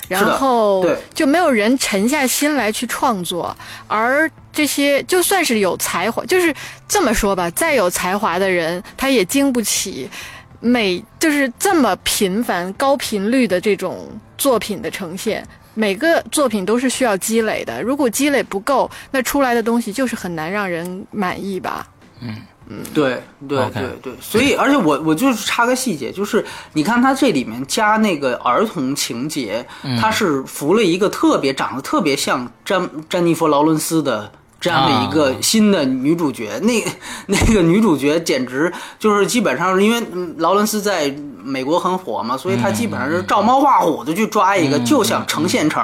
[0.08, 3.54] 然后就没有人沉下心来去创作，
[3.90, 6.56] 而这些就算是有才华，就是
[6.88, 10.10] 这么说吧，再有才华的人，他也经不起
[10.60, 15.48] 每就是这么频繁、高频率的这种作品的呈现。
[15.74, 21.88] 每个作品都是需要积累的，如果积累不够，那出来的东西就是很难让人满意吧。
[22.22, 22.36] 嗯。
[22.70, 29.66] 嗯对对对对，所以而且我我就是插个细节，就是你看他这里面加那个儿童情节，
[30.02, 34.30] 他是扶了一个特别长得特别像詹詹妮弗劳伦斯的。
[34.68, 36.84] 这样的一个新的女主角，那
[37.28, 45.82] 那个女主角简直就是基本上是因为嗯劳伦斯在美国很火嘛，所以他基本上是照猫画虎的去抓一个，就想成现成。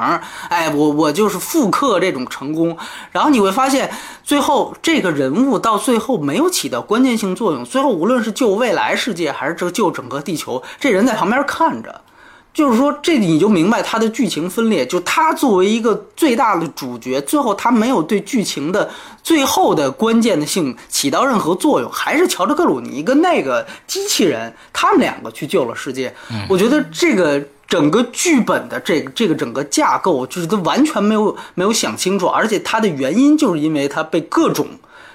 [0.50, 2.78] 哎，我我就是复刻这种成功，
[3.12, 3.90] 然后你会发现，
[4.22, 7.64] 最后这个人物到最后没有起到关键性作用。
[7.64, 12.02] 最后无论是救未来世界，还是这救整个地球，这人在旁边看着。
[12.54, 14.86] 就是说，这你就明白他的剧情分裂。
[14.86, 18.88] 就他作为一个最大的主角，最后他没有对剧情的
[19.24, 26.14] 最后的关键的性起到任何作用，还是乔治克鲁尼跟那个机器人他们两个去救了世界。
[26.48, 34.68] 我觉得这个整个剧本的这个这个整个架构，就是他完全没有没有想清楚，而且它的原因就是因为它被各种。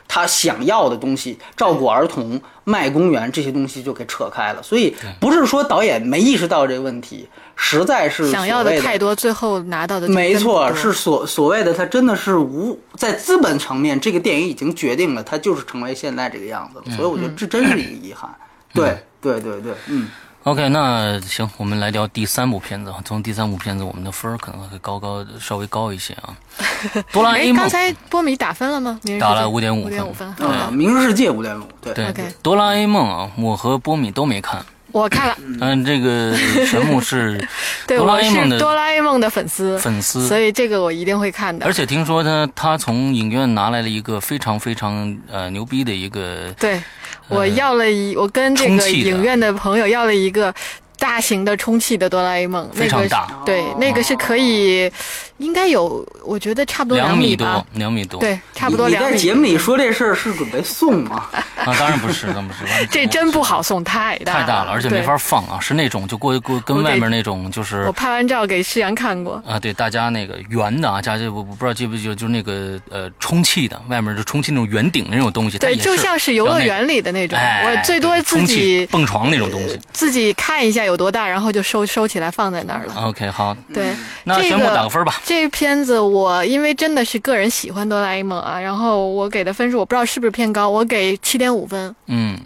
[0.08, 4.62] 他想要的东西，照顾儿童、卖公园这些东西就给扯开了。
[4.62, 16.96] 所以不是说导演没意识到这个问题，实在是想要的太多，最后拿到的没错，是所所谓的他真的是无在资本层面，这个电影已经决定了，他就是成为现在这个样子了。
[16.96, 18.34] 所以我觉得这真是一个遗憾。
[18.72, 20.08] 对对对对，嗯，
[20.44, 22.96] OK，那行，我们来聊第三部片子啊。
[23.05, 26.35] 从第三部片子，我们的分儿可能会高高稍微高一些啊。
[27.12, 28.98] 哆啦 A 哎，梦刚才波米打分了吗？
[29.20, 30.27] 打了五点五五点五分。
[30.37, 34.64] 啊，明日世界五点五，对对 OK 哆啦 A 梦啊，我和波米都没看。
[34.90, 37.37] 我看了，嗯，这个神木是
[37.87, 41.72] 对，哆啦我 A 梦的是哆啦 A 梦的粉丝，粉丝，所以这个我一定会看的而。
[41.72, 46.81] 且听说他他从影院拿来了一个非常非常呃牛逼的一个对，
[47.28, 50.54] 我要了一，我跟这个影院的朋友要了一个
[50.98, 54.90] 大型的充气的哆啦 A 梦，那个是非常大对，那个是可以，
[55.38, 58.18] 应该有，我觉得差不多两米吧多，，两米多。
[58.20, 59.12] 对，差不多你两米。
[59.12, 61.24] 在节目里说这事儿是准备送吗？
[61.64, 79.78] 啊，当然不是，当然不是，这真不好送，太大太大了，而且没法放啊，是那种就过过跟外面那种就是我拍完照给世阳看过，啊，对，大家那个圆的啊，家这我我不知道记不记得，就是那个呃充气的，外面就充气那种圆顶的那种东西，对，就像是游乐园里的那种，哎，我最多自己蹦床那种东西。
[79.92, 82.94] 自己看一下有多大，然后就收收起来放在那儿了。
[83.07, 85.14] OK，好，对，那宣布这个打个分吧。
[85.24, 91.94] 这片子我因为真的是个人喜欢哆啦 A 梦啊，然后我给的分数我不知道是不是偏高，我给七点五分。
[92.07, 92.37] 嗯，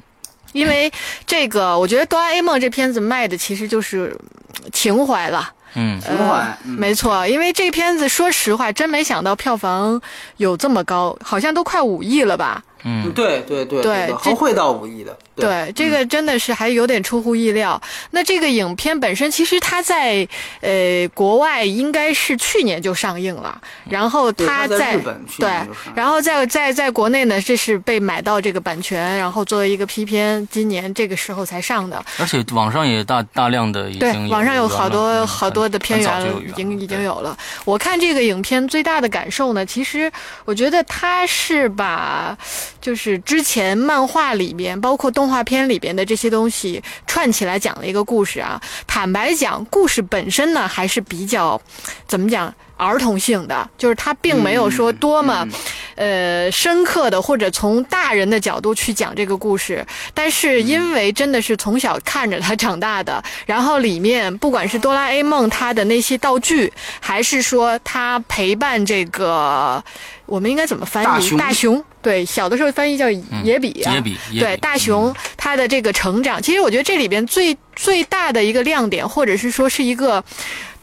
[0.52, 0.92] 因为
[1.24, 4.14] 这个，我觉得哆啦 A 梦这片子卖的其实就是
[4.62, 5.50] 嗯情怀了。
[5.74, 9.98] 嗯，情怀呃嗯没错，因为这片子说实话，真没想到票房
[10.36, 12.62] 有这么高，好像都快五亿了吧？
[12.84, 15.16] 嗯，对对对对这还会到五亿的。
[15.34, 17.80] 对，这个真的是还有点出乎意料。
[18.10, 20.28] 那这个影片本身，其实它在
[20.60, 25.50] 呃国外应该是去年就上映了，然后它在在日本去对
[25.94, 32.04] 然后在在在国内呢，这是被买到这个版权，然后作为一个批片，今年这个时候才上的。
[32.18, 37.36] 而且网上也大大量的已对经，网上有好多嗯好多的片源已经已经有了。
[37.64, 40.12] 我看这个影片最大的感受呢，其实
[40.44, 42.36] 我觉得它是把
[42.82, 48.60] 就是之前漫画里边，包括动画片里边的这些东西串起来讲了一个故事啊。
[48.86, 51.58] 坦白讲，故事本身呢还是比较
[52.06, 52.52] 怎么讲？
[52.78, 55.46] 儿童性的，就是它并没有说多么，
[55.94, 69.84] 呃，深刻的或者从大人的角度去讲这个故事，但是因为真的是从小看着它长大的，然后里面不管是哆啦 A 梦它的那些道具，还是说它陪伴这个，
[70.26, 71.36] 我们应该怎么翻译？
[71.36, 74.40] 大熊对，小的时候翻译叫野比啊，野比野比。
[74.40, 80.22] 对大熊他的这个成长，其实我觉得这里边最最大的一个亮点，或者是说是一个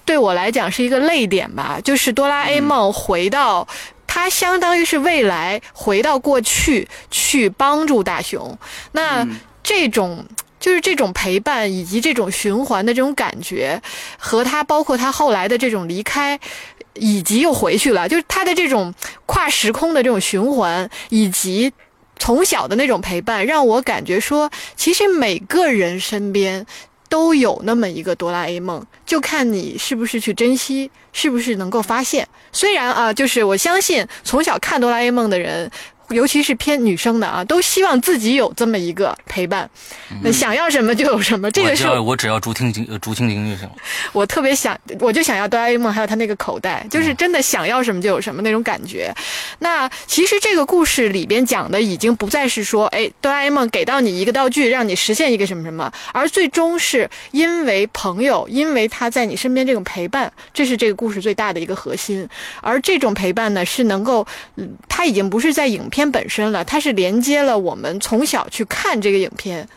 [0.05, 3.67] 对我来讲是一个泪点吧，就是哆啦 A 梦回到。
[4.11, 8.57] 它相当于是未来回到过去去帮助大雄，
[8.93, 9.25] 那
[9.61, 10.25] 这种
[10.59, 13.79] 就是这种陪伴以及这种循环的这种感觉，
[14.17, 16.39] 和他包括他后来的这种离开，
[16.99, 18.93] 以及又回去了，就是他的这种
[19.25, 21.71] 跨时空的这种循环，以及
[22.17, 26.65] 从小的那种陪伴，让我感觉说，其实每个人身边。
[27.09, 32.27] 都有那么一个哆啦 A 梦，就看你是不是去珍惜，是不是能够发现。
[32.51, 35.71] 虽然啊，就是我相信从小看哆啦 A 梦的人，
[36.09, 39.69] 尤其是偏女生的啊，都希望自己有这么一个陪伴，
[40.23, 41.49] 那想要什么就有什么。
[41.51, 43.75] 这个是我只要我只要竹蜻蜓呃竹蜻蜓就行了。
[44.11, 49.13] 我特别想，我就想要哆啦 A 梦，还有他那个口袋，就是真的想要什么就有什么那种感觉。
[49.59, 62.27] 那其实这个故事里边讲的已经不再是说，哎，哆啦 A 梦给到你一个道具，让你实现一个什么什么，而最终是因为朋友，因为他在你身边这种陪伴，这是这个故事最大的一个核心。
[62.61, 69.67] 而这种陪伴呢，是能够，嗯，它已经不是在影片本身了，它是连接了我们从小去看这个影片。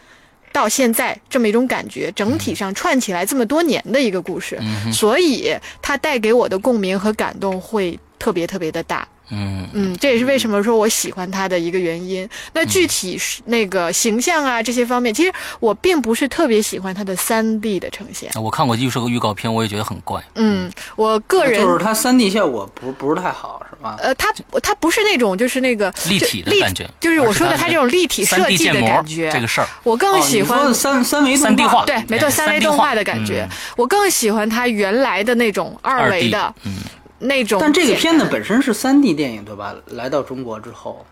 [0.52, 4.60] 到现在这么一种感觉，整体上串起来这么多年的一个故事，
[4.92, 9.06] 所以它带给我的共鸣和感动会特别特别的大。
[9.34, 12.28] 嗯，嗯，这也是为什么说我喜欢它的一个原因。
[12.52, 18.30] 那具体是那个形象啊这些方面，其实我并不是特别喜欢它的三 D 的呈现。
[18.34, 20.22] 我看过预售预告片，我也觉得很怪。
[20.34, 23.96] 嗯，我个人就是它三 D 效果不不是太好，是吧？
[24.00, 24.30] 呃，它
[24.62, 29.30] 它不是那种就是那个立体的感觉就是我说的它它这种立体设计的感觉。
[29.32, 36.74] 这个事儿，我更哦喜欢三三维动 3D 化对，没错，哎三维动画的感觉，嗯我更喜欢它原来的那种二维的嗯，
[37.22, 37.58] 那种。
[37.60, 39.74] 但这个片子本身是三 D 电影，对吧？
[39.86, 41.04] 来到中国之后，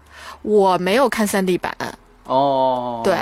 [0.43, 1.75] 我没有看三 D 版，
[2.25, 3.17] 哦，对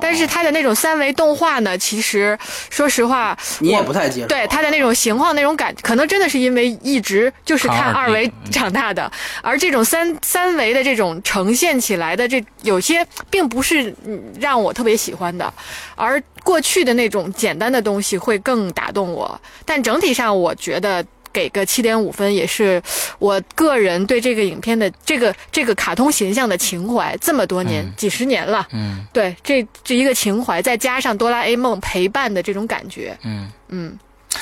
[0.00, 2.38] 但是它的那种三维动画呢，其实
[2.70, 4.28] 说实话，你也不太接受。
[4.28, 9.10] 对它的那种形状那种感，可能真的是因为一直就是看看二二维长大的，
[9.42, 15.52] 而这种三三维的这种呈现起来的这有些并不是嗯让我特别喜欢的，
[15.96, 19.40] 而过去的那种简单的东西会更打动我。
[19.64, 21.04] 但整体上，我觉得。
[21.32, 22.82] 给个七点五分，也是
[23.18, 29.06] 我个人对这个影片的这个这个卡通形象的情怀，这么多年、几十年了，嗯。
[29.12, 33.48] 对这这一个情怀，再加上哆啦 A 梦陪伴的这种感觉，嗯。
[33.70, 33.98] 嗯，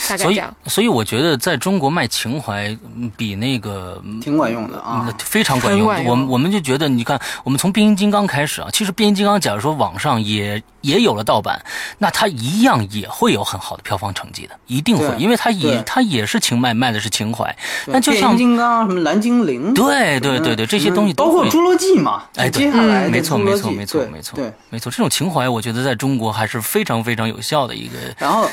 [0.09, 5.09] 大概所以这样。，所以我觉得在中国卖情怀嗯比那个嗯挺管用的啊。
[5.19, 5.87] 非常管用。
[5.87, 11.65] 管用我们我们就觉得，你看，我们从变形金刚开始啊，其实变形金刚，假如说网上也也有了盗版，
[11.99, 17.45] 那它一样也会有很好的票房成绩的，一定会，因为它也它也是情卖，卖的是情怀。
[17.85, 24.53] 对那就像变形金刚什么蓝精灵，对对对对，这些东西都会包括侏罗纪嘛，哎接下来的没错没错没错没错对。
[24.71, 27.95] 没错，这种情怀，我觉得在中国还是非常非常有效的一个。
[28.19, 28.49] 然后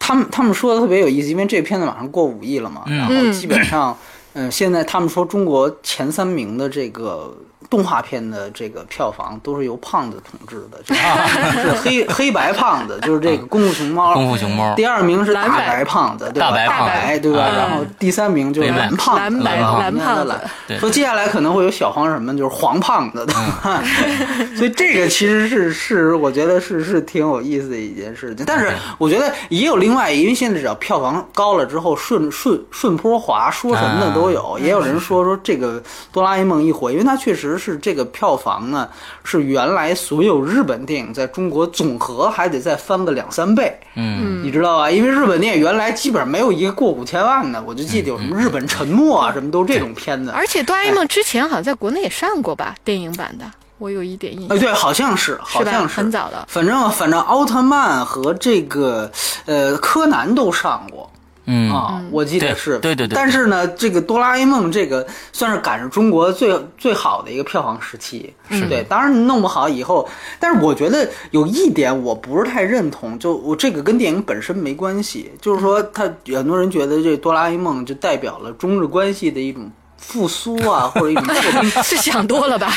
[0.00, 2.96] 他们他们说的特别有意思，因为这片子马上过五亿了嘛，嗯。
[2.96, 3.96] 然后基本上，
[4.32, 7.32] 嗯、现在他们说中国前三名的这个
[7.70, 10.92] 动画片的这个票房都是由胖子统治的，就
[11.62, 14.74] 是是黑黑白胖子，就是这个功夫熊猫，功夫熊猫。
[14.74, 16.50] 第二名是大白白胖子，对吧？
[16.50, 16.92] 大大白胖子。
[16.92, 17.46] 白对吧？
[17.48, 17.56] 嗯。
[17.56, 20.24] 然后第三名就是蓝胖子，蓝白蓝胖子。
[20.24, 23.82] 蓝说接下来可能会有小黄什么，就是黄胖子，对吧？
[24.58, 28.44] 所以这个其实是是，我觉得是是挺有意思的一件事情。
[28.44, 34.58] 但是我觉得也有另外，因为现在只要票房高了之后，顺顺顺坡滑，说什么的都有。
[34.58, 35.80] 也有人说说这个
[36.12, 38.88] 哆啦 A 梦一火，因为它确实是这个票房呢，
[39.22, 43.78] 是原来所有日本电影在中国总和还得再翻个两三倍。
[43.94, 44.90] 嗯，你知道吧？
[44.90, 50.30] 因为日本电影原来基本上没有一个过五千万的，我就记得有什么《日本沉默》啊，什么都是这种片子。
[50.30, 53.44] 而且哆啦 A 梦之前好像在国内也上过吧，电影版的，
[53.78, 55.62] 我有一点印哎，象，对，好像是，好？
[55.62, 56.46] 像是很早的。
[56.48, 59.10] 反正反正奥特曼和这个
[59.44, 61.10] 呃柯南都上过。
[61.46, 61.70] 嗯。
[61.72, 68.84] 啊，我记得对是，对对对但是呢，这个哆啦 A 梦这个算是赶上中国最最好的一个票房时期，是对。
[68.88, 79.70] 当然弄不好以后，但是我觉得有一点我不是太认同，就我这个跟电影本身没关系，就是说他很多人觉得这哆啦 A 梦就代表了中日关系的一种
[80.00, 81.70] 复苏啊， 或者一种破冰。
[81.82, 82.72] 是想多了吧？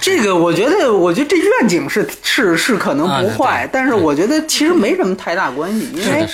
[0.00, 6.26] 这个我觉得，我觉得这愿景是是是可能不坏，但是我觉得其实没什么太大关系，因为。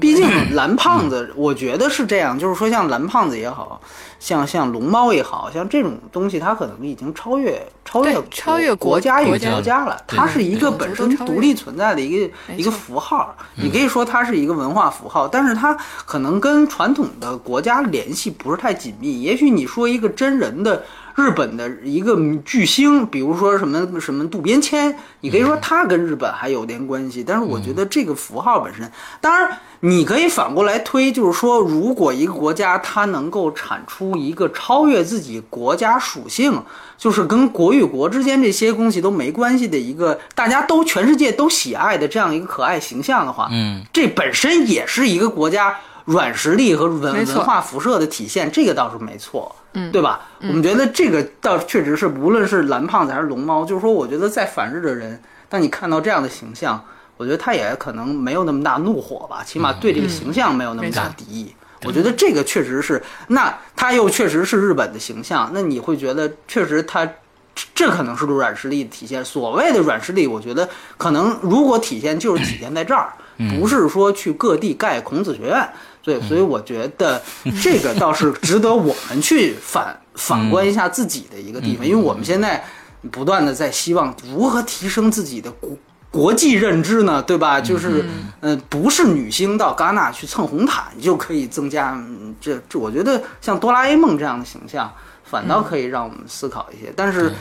[0.00, 3.80] 毕竟蓝胖子，我觉得是这样，就是说像蓝胖子也好
[4.18, 9.84] 像像龙猫也好像这种东西，它可能已经超越超越超越国国家与国家。
[9.84, 15.76] 了，它是一个本身独立存在的一个一个符号，你可以说它是一个文化符号，但是它
[16.06, 19.20] 可能跟传统的国家联系不是太紧密。
[19.20, 20.82] 也许你说一个真人的。
[21.14, 36.62] 日本的一个巨星，比如说什么什么渡边谦，你可以说他跟日本还有点关系，但是我觉得这个符号本身，当然你可以反过来推，就是说，如果一个国家它能够产出一个超越自己国家属性，
[36.96, 45.76] 就是跟国与国之间这些东西都没关系的一个，大家都全世界都喜爱的这样一个可爱形象的话，嗯，这本身也是一个国家
[46.06, 50.28] 软实力和文文化辐射的体现，这个倒是没错，嗯对吧？
[50.40, 56.82] 我们觉得这个倒确实是，无论是蓝胖子还是龙猫，就是说，我觉得在反日的人，当你看到这样的形象，
[57.16, 61.54] 我觉得他也可能没有那么大怒火吧，起码对这个形象没有那么大敌意。
[61.84, 67.08] 我觉得这个确实是，那他又确实是日本的形象，那你会觉得确实他。
[67.54, 69.22] 这这可能是软实力的体现。
[69.22, 70.66] 所谓的软实力，我觉得
[70.96, 73.12] 可能如果体现就是体现在这儿，
[73.60, 75.68] 不是说去各地盖孔子学院。
[76.02, 77.22] 对，所以我觉得
[77.62, 82.62] 这个倒是值得我们去反 反观一下自己的一个地方，因为我们现在
[83.10, 85.70] 不断的在希望如何提升自己的国
[86.10, 87.58] 国际认知呢，对吧？
[87.58, 88.04] 就是，
[88.40, 94.92] 呃，不是女星到戛纳去蹭红毯就可以增加，嗯这这，我觉得像哆啦 A 梦这样的形象，
[95.24, 96.92] 反倒可以让我们思考一些。
[96.94, 97.32] 但是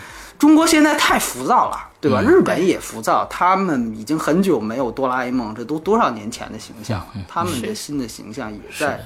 [0.41, 2.19] 中国现在太浮躁了，对吧？
[2.19, 8.99] 日本也浮躁，他们已经很久没有哆啦 A 梦，这都多少年前的形象了，他们的新的形象也在。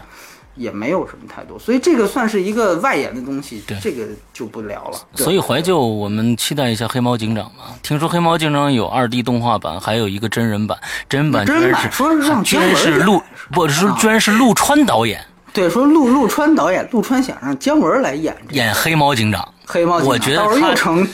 [0.58, 4.98] 也没有什么太多，所以这个算是一个外延的东西，这个就不聊了。
[5.16, 7.76] 所以怀旧，我们期待一下《黑猫警长》吧。
[7.84, 10.80] 听说《黑猫警长》有二 D 动画版，还有一个真人版。
[11.10, 13.22] 真人版居真人版然是说是让居然是陆，
[13.52, 15.22] 不是居然是陆川导演
[15.56, 19.48] 对，说陆陆川导演，陆川想让姜文来演这个演黑猫警长。
[19.66, 21.08] 黑猫警长，我觉得到时候又成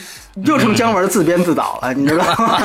[0.44, 2.58] 又成姜文自编自导了，你知道吗？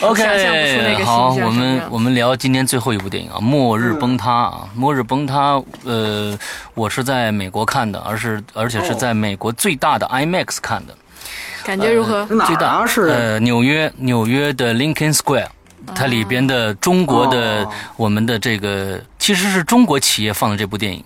[0.02, 5.54] OK，好，我们我们聊今天最后一部电影啊，《末日崩塌》啊，《末日崩塌》
[5.84, 6.38] 呃，
[6.74, 10.94] 我是在美国看的，而是而且是在美国最大的 IMAX 看的。
[11.64, 12.24] 感觉如何？
[12.30, 13.02] 哪最大儿啊是？
[13.02, 15.46] 呃，纽约纽约的 Lincoln Square，
[15.94, 21.04] 它里边的中国的、哦我们的这个其实是中国企业放的这部电影。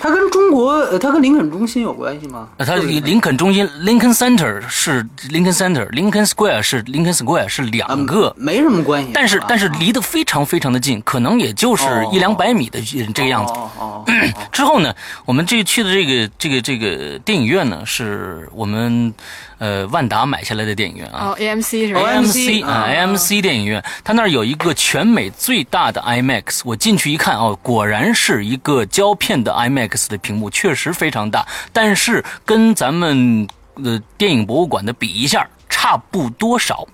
[0.00, 2.48] 它跟中国，呃，它跟林肯中心有关系吗？
[2.56, 8.32] 呃，它就是林肯中心 Lincoln Center 是 Lincoln Center，Lincoln Square 是 Lincoln Square 是两个。
[8.38, 9.10] 没什么关系。
[9.12, 12.80] 但是但是离得非常非常的近，可能也就是哦一两百米的
[13.12, 13.52] 这个样子。
[13.52, 14.12] 哦哦哦哦
[14.52, 19.12] 之后呢，我们这去的这个这个这个电影院呢，是我们
[19.58, 21.28] 呃万达买下来的电影院啊。
[21.28, 22.00] 哦，AMC 是吧？
[22.00, 26.60] 哦 AMC 啊啊，AMC 电影院，它那儿有一个全美最大的 IMAX。
[26.64, 31.46] 我进去一看，哦，果然是一个胶片的 IMAX 的屏幕，确实非常大。
[31.72, 33.46] 但是跟咱们
[33.82, 36.86] 呃电影博物馆的比一下，差不多少，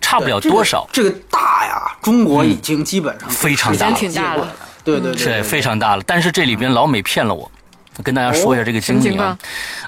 [0.00, 0.88] 差不了多少。
[0.92, 1.10] 这个。
[1.10, 4.52] 这个大呀，中国已经基本上非常大已经挺大了。
[4.82, 6.02] 对对对，是对非常大了。
[6.06, 7.50] 但是这里边老美骗了我。
[8.00, 9.36] 跟大家说一下这个经历啊。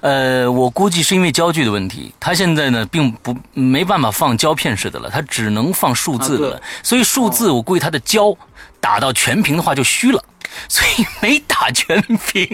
[0.01, 8.35] 呃，我估计是因为焦距的问题，它现在呢并不没办法放胶片式的了，它只能放数字的了，啊所以数字我估计它的胶
[8.81, 10.25] 打到全屏的话就虚了，
[10.69, 12.01] 所以没打全
[12.33, 12.47] 屏。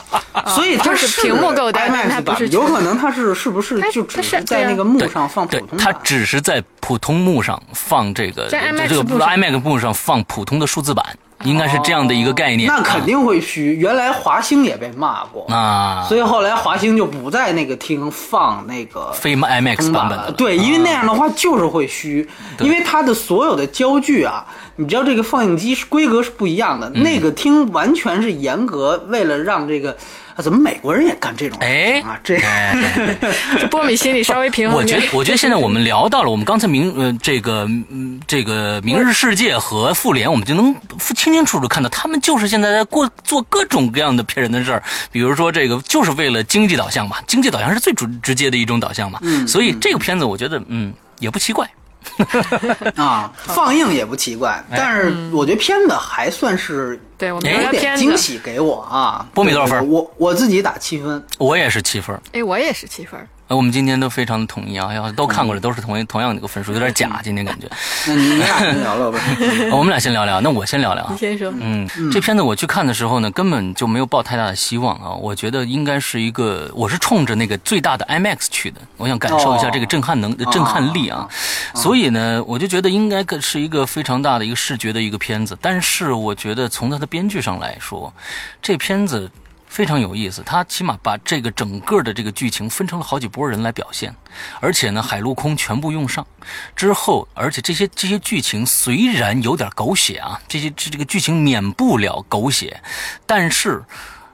[0.54, 6.00] 所以它就是屏幕够大但它 IMAX 版，不是有可能它是是不是它就只它是是在那个幕上放普对通，它版？
[6.04, 11.04] 只是在普通幕上放这个在 IMAX 这个幕上 IMAX 幕上放普通的数字版，
[11.42, 12.68] 应该是这样的一个概念。
[12.68, 13.74] 那肯定会虚。
[13.74, 22.28] 原来华星也被骂过，啊，所以后来华星就不在那个厅放那个非 IMAX 通版本的了对，因为那样的话就是会虚，
[22.60, 29.96] 因为它的所有的焦距啊，你知道这个放映机是规格是不一样的，嗯那个厅完全是严格为了让这个。
[30.36, 32.20] 啊，怎么美国人也干这种事哎情啊？
[32.22, 32.76] 这哎
[33.58, 35.16] 这波米心里稍微平衡点我觉得，。
[35.16, 40.74] 我觉得现在我们聊到了，我们刚才明呃这个嗯这个《明日世界》和《复联》，我们就能
[41.14, 51.66] 清清楚楚看到，他们就是现在在过做各种各样的骗人的事儿，比如说这个就是为了经济导向嘛，经济导向是最直直接的一种导向嘛，嗯所以这个片子我觉得嗯也不奇怪。
[52.96, 57.96] 啊，放映也不奇怪，哎但是我觉得片子还算是对我有点。
[57.96, 59.26] 惊喜给我啊。
[59.34, 63.28] 波米多少分我我自己打七分，我也是七分，哎，我也是七分儿。
[63.48, 67.68] 呃我们今天都非常的统一啊，要都看过了，都是同一同样的一个分数，有点假，今天感觉。
[68.08, 69.20] 那你你俩先聊聊呗。
[69.70, 71.16] 我们俩先聊聊，那我先聊聊啊你。
[71.16, 71.52] 先说。
[71.60, 75.14] 嗯，这片子我去看的时候呢，根本就没有抱太大的希望啊。
[75.14, 81.28] 我觉得应该是一个，我是冲着那个最大的 IMAX 去的，我想感受一下这个震撼能、哦震撼力啊。
[81.72, 85.56] 所以呢，我就觉得应该是一个非常大的一个视觉的一个片子。
[85.60, 88.12] 但是我觉得从它的编剧上来说，
[88.60, 89.30] 这片子。
[89.76, 94.10] 非常有意思，他起码把这个整个的这个剧情分成了好几波人来表现，
[94.58, 96.26] 而且呢，海陆空全部用上
[96.74, 102.82] 之后，而且这些这些剧情虽然有点狗血啊，这些这这个剧情免不了狗血，
[103.26, 103.84] 但是，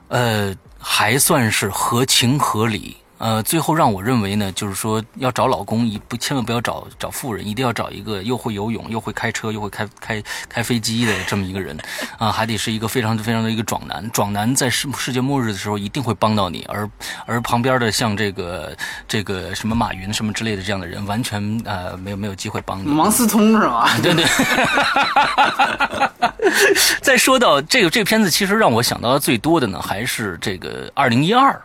[0.06, 2.96] 呃，还算是合情合理。
[3.22, 11.78] 呃，最后让我认为呢，就是说要找老公，一不千万不要找找富人，一定要找一个又会游泳、又会开车、又会开开开飞机的这么一个人，
[12.18, 14.10] 啊，还得是一个非常非常的一个壮男。
[14.10, 16.90] 壮男在世世界末日的时候一定会帮到你，而
[17.24, 22.92] 而旁边的像这个这个什么马云什么之类的这样的人，完全呃没有没有机会帮你。
[22.92, 23.88] 王思聪是吧？
[24.02, 24.24] 对对。
[27.00, 31.62] 再说到这个这个片子，其实让我想到的最多的呢，还是这个二零一二。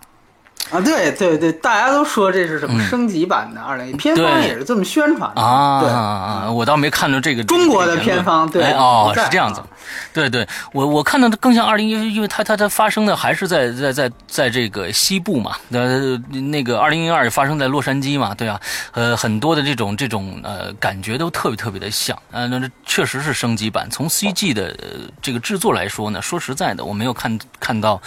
[0.70, 5.42] 啊，对对对，大家都说这是什么升级版的二零一，片方也是这么宣传的。
[5.42, 6.52] 啊对，啊！
[6.52, 9.68] 我倒没看到这个中国的这个言论片方对哎哦是这样子啊。
[10.14, 16.18] 对对，我我看到的更像二零一，因为它它它发生的还是在在在在这个西部嘛，呃，
[16.52, 18.60] 那个二零一二发生在洛杉矶嘛，对啊，
[18.92, 23.90] 呃，很多的这种这种呃感觉都特别特别的像，呃，那这确实是升级版。
[23.90, 28.02] 从 CG 的、呃、这个制作来说呢，说实在的，我没有看看到。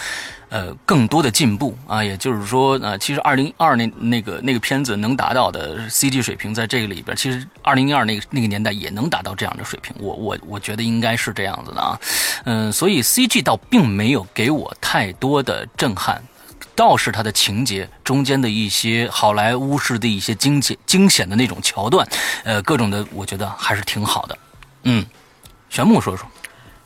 [0.51, 9.95] 呃，更多的进步啊，也就是说，呃，其实二零二那那个那个片子能达到的 CG 水平，在这个里边，其实二零一二那个那个年代也能达到这样的水平。
[10.01, 11.99] 我我我觉得应该是这样子的啊，
[12.47, 16.21] 嗯，所以 CG 倒并没有给我太多的震撼，
[16.75, 22.05] 倒是它的情节中间的一些好莱坞式的一些惊险惊险的那种桥段，
[22.43, 24.37] 呃，各种的，我觉得还是挺好的。
[24.83, 25.07] 嗯，
[25.69, 26.27] 玄木说说。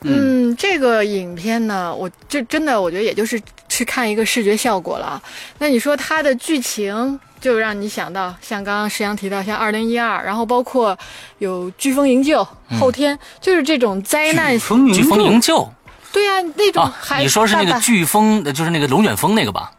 [0.05, 5.23] 嗯，这个影片呢，我这真的我觉得也就是去看一个视觉效果了啊。
[5.59, 10.97] 那你说它的剧情就让你想到，像刚刚石阳提到，像二零一二，然后包括
[11.39, 12.47] 有飓风营救、
[12.79, 14.61] 后天，就是这种灾难飓。
[14.61, 15.69] 风飓风营救
[16.13, 16.89] 对呀、那种
[17.19, 19.73] 你说是那个飓风，就是那个龙卷风那个吧？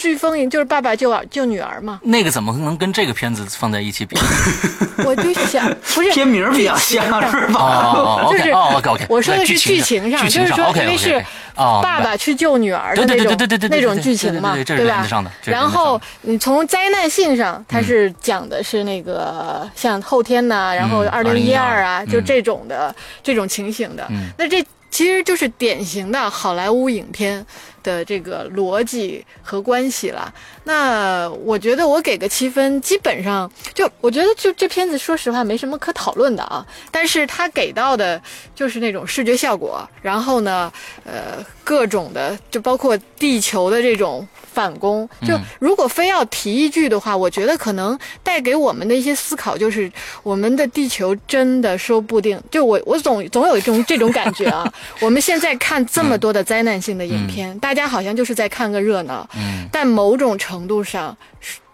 [0.00, 2.00] 飓风营就是爸爸救儿救女儿嘛。
[2.02, 4.16] 那个怎么能跟这个片子放在一起比？
[5.04, 8.28] 我就想， 不是片名比较像是哦吧？
[8.32, 11.22] 就是，OK，哦，OK OK，我说的是剧剧情上，就是说，因为是
[11.56, 15.06] 哦，爸爸去救女儿的对对那种对对对对对那种剧情嘛，对吧
[15.44, 24.28] 然后你从灾难性上，它是讲的是那个像后天呐，然后嗯二零一二啊，2012就这种的这种情形的嗯。
[24.38, 27.44] 那这其实就是典型的好莱坞影片
[27.82, 30.32] 的这个逻辑和关系了。
[30.64, 36.66] 那我觉得我给个七分，基本上就我觉得就这片子，说实话没什么可讨论的啊。
[36.90, 38.20] 但是它给到的
[38.54, 40.72] 就是那种视觉效果，然后呢，
[41.04, 45.08] 呃，各种的，就包括地球的这种反攻。
[45.22, 49.90] 就如果非要提一句的话，我觉得可能带给我们的一些思考，就是
[50.22, 54.70] 我们的地球真的说不定，就我我总总有一种这种感觉啊。
[55.00, 61.16] 我们现在看这么多的灾难性的影片，大家好像就是在看个热闹，嗯但某种程度上，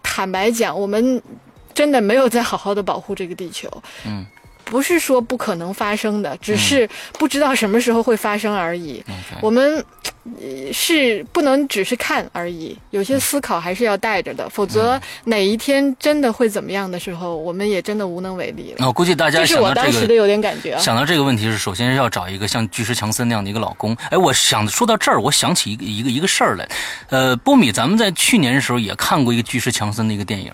[0.02, 1.22] 坦白讲，我们
[1.74, 3.70] 真的没有在好好的保护这个地球。
[4.06, 4.26] 嗯。
[4.68, 9.00] 不是说不可能发生的，只是不知道什么时候会发生而已。
[9.40, 10.05] 我们呃
[10.72, 18.76] 是不能只是看而已，有些思考还是要带着的，否则哪一天真的会怎么样的时候，我们也真的无能为力了。
[18.78, 19.92] 那我估计大家这是我想到这个。
[19.92, 20.80] 当时的有点感觉啊。
[20.80, 23.94] 想到这个问题是，首先要找一个像巨石强森那样的一个老公。
[24.10, 26.68] 哎，我想说到这儿，我想起一个一个一个事儿来。
[27.08, 30.52] 呃，波米，咱们在去年的时候也看过一个巨石强森的一个电影，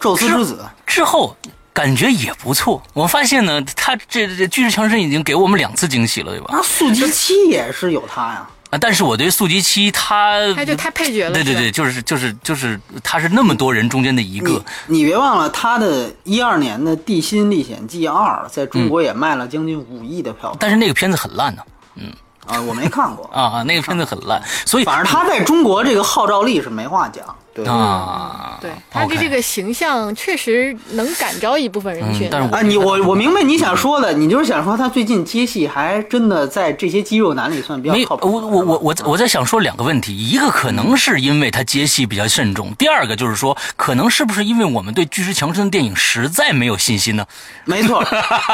[0.00, 1.36] 宙斯之子，之后
[1.72, 2.82] 感觉也不错。
[2.92, 6.46] 我发现呢，他这这巨石强森已经给我们两次惊喜了，对吧？
[6.52, 8.34] 那速激七也是有他呀。
[8.36, 21.62] 啊，但是我对速激七他，他就太配角了，对对对，就是就是就是他是那么多人中间的一个你，你别忘了，他的一二年的《地心历险记二》在中国也卖了将近五亿的票房、但是那个片子很烂呢。
[21.96, 22.12] 嗯
[22.46, 23.28] 啊，我没看过。
[23.32, 27.24] 啊啊，那个片子很烂，所以反正他在中国这个号召力是没话讲。
[27.52, 32.28] 对啊，对他的这个形象确实能感召一部分人群。
[32.28, 38.16] 嗯但是我啊，你我我明白你想说的，你就是想说他最近接戏还真的在这些肌肉男里算比较靠。
[38.26, 47.26] 我我我我我在想说两个问题，一个可能是因为他接戏比较慎重，第二个就是说，可能是不是因为我们对巨石强森的电影实在没有信心呢？
[47.64, 48.04] 没错，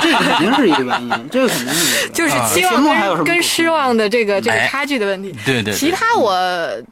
[0.01, 2.13] 这个肯定是一个原因，这个肯定是一个原因。
[2.13, 5.35] 就是期望跟跟失望的这个这个哎差距的问题。
[5.45, 6.35] 对对对其他我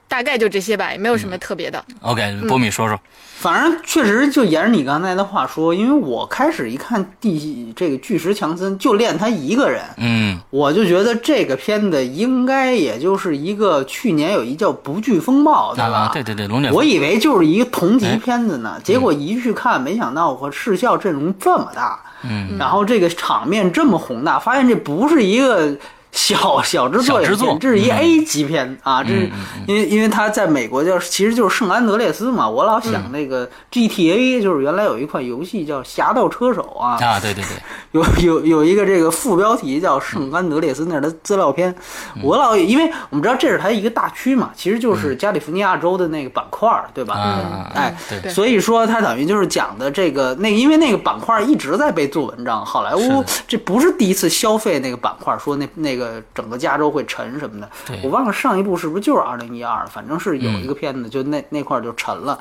[0.06, 1.82] 大概就这些吧，也没有什么特别的。
[2.00, 2.98] OK，波米说说，
[3.38, 10.38] 反正确实就沿着你刚才的话说，因为我开始一看第这个巨石强森就练他一个人，嗯。
[10.50, 15.98] 我就觉得这个片子应该也就是一个去年有一叫《不惧风暴》，对吧？
[15.98, 25.76] 啊，对对对，龙卷风我以为就是一个同级哎片子呢，结果一去看，没想到我视效阵容这么大，嗯，然后这个场面这么宏大，发现这不是一个
[26.14, 27.20] 小小制作
[27.60, 27.98] 这是一嗯。
[27.98, 29.02] A 级片啊！
[29.02, 29.28] 这是
[29.66, 37.60] 因为因为他在美国叫其实就是圣安德烈斯嘛，我老想那个 GTA，就是原来有一款游戏叫《侠盗车手》啊，啊，对对对，
[37.92, 41.74] 有有有一个这个副标题叫圣安德烈斯，那是他资料片。
[42.16, 42.22] 嗯。
[42.22, 47.14] 我老因为我们知道这是它一个大区嘛，其实就是加利福尼亚州的那个板块儿，对吧？
[47.14, 48.20] 啊哎，对。
[48.20, 48.32] 对。
[48.32, 56.03] 所以说它等于就是讲的这个那个，因为那个板块一直在被做文章，好莱坞这不是第一次消费那个板块，说那那个
[56.34, 57.70] 整个加州会沉什么的。
[58.02, 62.38] 我忘了上一部是不是就是二零一二，反正是有一个片子，就那那块儿就沉了。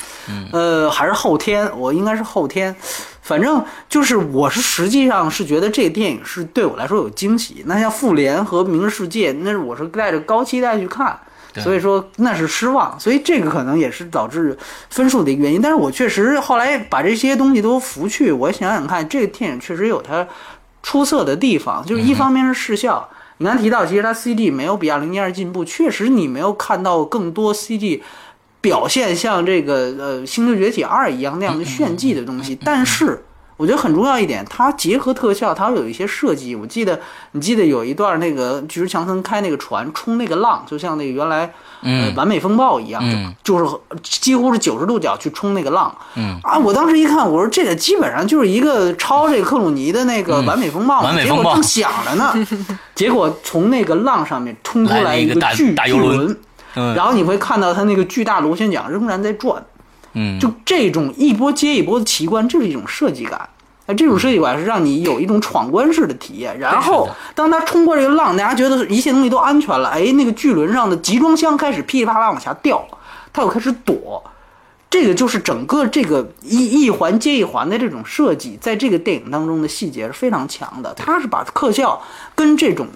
[0.51, 2.75] 呃，还是后天，我应该是后天。
[3.21, 7.63] 反正就是，我是实际上是觉得这个电影是对我来说有惊喜。
[7.67, 11.17] 那像《复联》和《明日世界》，那是我是带着高期待去看，
[11.55, 12.99] 所以说那是失望。
[12.99, 14.57] 所以这个可能也是导致
[14.89, 15.61] 分数的一个原因。
[15.61, 20.27] 但是我确实后来把这些东西都拂去，我想想看，这个电影确实有它
[20.81, 23.09] 出色的地方，就是一方面是视效。
[23.43, 28.01] 你刚才提到，其实它 CD 没有比二零一二进步，确实你没有看到更多 CD
[28.61, 33.25] 表现像这个呃《星球崛起二》一样那样的炫技的东西，但是。
[33.55, 36.55] 我觉得很重要一点，它结合特效，它有一些设计。
[36.55, 36.99] 我记得，
[37.33, 41.41] 你记得有一段那个巨石强森开那个船冲那个浪，就像那个原来
[41.81, 43.33] 呃嗯完美风暴一样，嗯。
[43.43, 45.95] 就就是几乎是九十度角去冲那个浪。
[46.15, 46.39] 嗯。
[46.43, 51.43] 啊，我当时一看，我说这个基本上就是一个抄这个克鲁尼的那个完美风暴嘛，嗯完美风暴。
[51.43, 52.33] 结果正想着呢，
[52.95, 56.17] 结果从那个浪上面冲出来一个巨巨大游轮。
[56.17, 56.39] 轮，
[56.75, 56.95] 嗯。
[56.95, 59.63] 然后你会看到它那个巨大螺旋桨仍然在转。
[60.13, 63.49] 嗯，就这种一波接一波的奇观，这是一种设计感。
[63.85, 66.57] 哎，这种设计感是让你有一种闯关式的体验。
[66.57, 72.85] 然后，当他冲过这个浪，大家觉得一切东西都安全了，哎，那个巨轮上的集装箱开始噼里啪啦往下掉，
[73.33, 74.23] 他又开始躲。
[74.89, 80.93] 这个就是整个这个一一环接一环的这种设计，在这个电影当中的细节是非常强的。
[80.93, 81.99] 它是把特效
[82.35, 82.87] 跟这种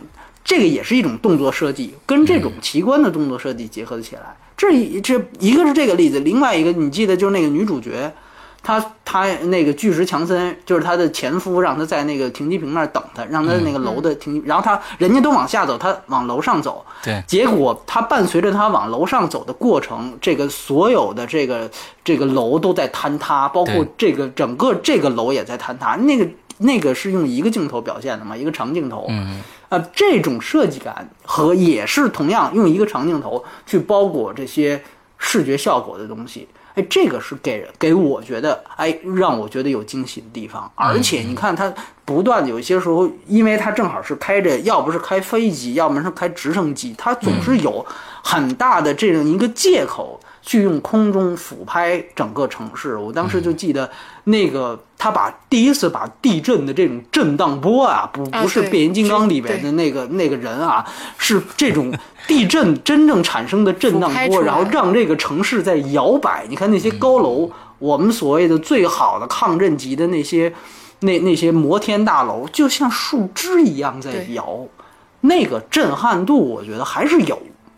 [0.47, 4.37] 这个也是一种动作设计，跟这种奇观的动作设计结合起来。
[4.55, 8.09] 这一这一个是这个例子，另外一个你记得就是那个女主角，
[8.63, 21.69] 她她那个巨石强森就是她的前夫，让她在那个停机坪那儿等她，让她那个楼的停，然后她人家都往下走，她往楼上走，对，结果她伴随着她往楼上走的过程，这个所有的这个
[22.05, 26.25] 这个楼都在坍塌，包括这个整个这个楼也在坍塌，那个
[26.59, 34.81] 那个是用一个镜头表现的嘛，一个长镜头，嗯，呃，这种设计感和也是同样用一个长镜头去包裹这些
[35.17, 40.71] 视觉效果的东西，哎，这个是给人给我觉得，哎，让我觉得有惊喜的地方。
[40.75, 41.71] 而且你看它
[42.05, 47.85] 不断的有些时候，因为它正好是开着，要不是开飞机，要么是开直升机，它总是有
[48.23, 50.19] 很大的这样一个借口。
[50.47, 53.89] 去用空中俯拍整个城市，我当时就记得
[54.23, 60.85] 那个他把第一次把地震的这种震荡波啊，不啊不是变形金刚里边的那个那个人啊，
[61.17, 61.93] 是这种
[62.27, 66.45] 地震真正产生的震荡波，然后让这个城市在摇摆。
[66.47, 70.53] 你看那些高楼，我们所谓的最好的抗震级的那些
[71.01, 74.59] 那那些摩天大楼，就像树枝一样在摇，
[75.19, 77.37] 那个震撼度，我觉得还是有。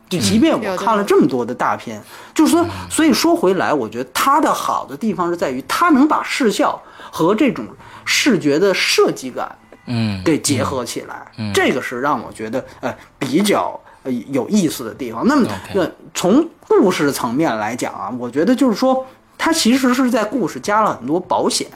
[0.10, 2.02] 就即便我看了这么多的大片，
[2.34, 6.82] 就是说，所以说回来，我觉得它的好的地方是在于它能把视效
[7.12, 7.64] 和这种
[8.06, 9.56] 视觉的设计感
[9.86, 15.28] 嗯，给结合起来，嗯这个是让我觉得呃比较呃有意思的地方。
[15.28, 19.06] 那么呃从故事层面来讲啊，我觉得就是说
[19.38, 21.68] 它其实是在故事加了很多保险，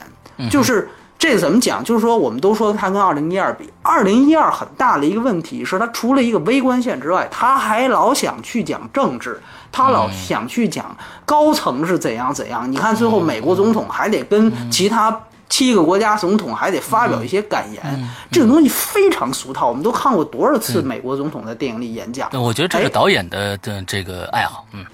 [0.50, 0.88] 就是。
[1.18, 1.82] 这个怎么讲？
[1.82, 9.40] 就是说，我们都说它跟二零一二比，二零一二很大的一个问题是，它除了一个微观线之外，它还老想去讲政治，
[9.72, 10.94] 他老想去讲
[11.24, 12.70] 高层是怎样怎样。
[12.70, 17.82] 你看最后美国总统还得跟其他七个国家总统还得发表一些感言，
[18.30, 19.68] 这种东西非常俗套。
[19.68, 24.84] 我们都看过多少次美国总统在电影里演讲，我觉得这是哎导演的的这个爱好，嗯，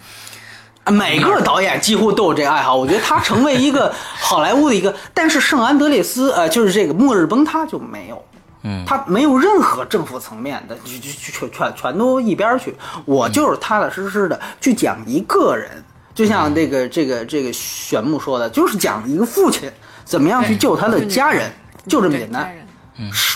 [0.91, 2.76] 每个导演几乎都有这个爱好。
[2.76, 8.22] 我觉得他成为一个好莱坞的一个，但是圣安德烈斯，呃，就是这个末日崩塌就没有。
[8.62, 12.76] 嗯他没有任何政府层面的，就就就全全全都一边去。
[13.07, 15.82] 我就是踏踏实实的去讲一个人，
[16.14, 19.70] 就像这个这个这个玄木说的，就是讲一个父亲
[20.05, 21.51] 怎么样去救他的家人，
[21.88, 22.55] 就这么简单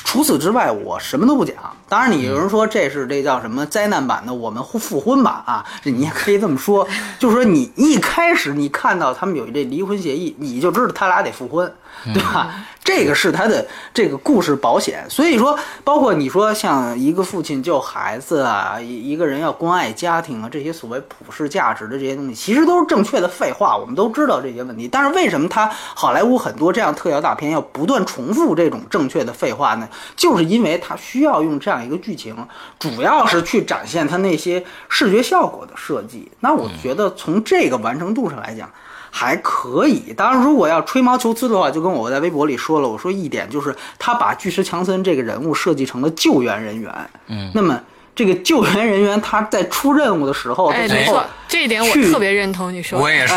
[0.05, 1.57] 除此之外，我什么都不讲。
[1.89, 6.87] 当然，你有人说这是这叫什么灾难版的我们复婚版啊，这你也可以这么说。
[7.19, 11.73] 就是说，你一开始你看到他们有这离婚协议，你就知道他俩得复婚，
[12.13, 12.23] 对。
[12.23, 12.55] 吧？
[12.85, 15.07] 这个是他的这个故事保险。
[15.09, 23.75] 所以说，包括你说像一个父亲救孩子啊，一个人要关爱家庭啊，这些所谓普世价值的这些东西，其实都是正确的废话。
[23.75, 29.89] 我们都知道这些问题，但是为什么他好莱坞很多这样特效大片要不断重复这种正确的废话呢？
[30.15, 32.37] 就是因为他需要用这样一个剧情，
[32.79, 36.31] 主要是去展现他那些视觉效果的设计。
[36.41, 38.71] 那我觉得从这个完成度上来讲。
[39.17, 46.93] 还可以，当然，如果要吹毛求疵的话，就跟我在微博里说了，我说一点就是他把巨石强森这个人物设计成了救援人员，
[47.29, 47.81] 嗯，那么
[48.13, 53.05] 这个救援人员他在出任务的时候，没错，这一点我特别认同你说的。
[53.05, 53.35] 我也是，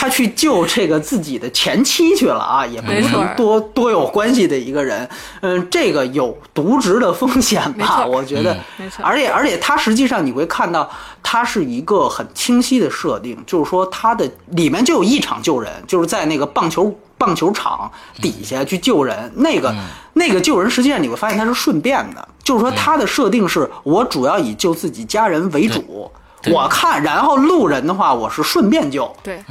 [0.00, 5.08] 他去救这个自己的前妻去了啊，也不是多多有关系的一个人，
[5.40, 8.06] 嗯，这个有渎职的风险吧？
[8.06, 10.88] 我觉得，没错而且而且他实际上你会看到，
[11.20, 17.90] 他是一个很清晰的设定，就是说他的里面就有一场救人，就是在那个棒球棒球场
[18.22, 19.74] 底下去救人，那个、
[20.12, 26.08] 那个救人实际上你会发现他是顺便的，就是说他的设定是我主要以救自己家人为主。
[26.52, 29.12] 我看，然后路人的话，我是顺便救。
[29.24, 29.42] 对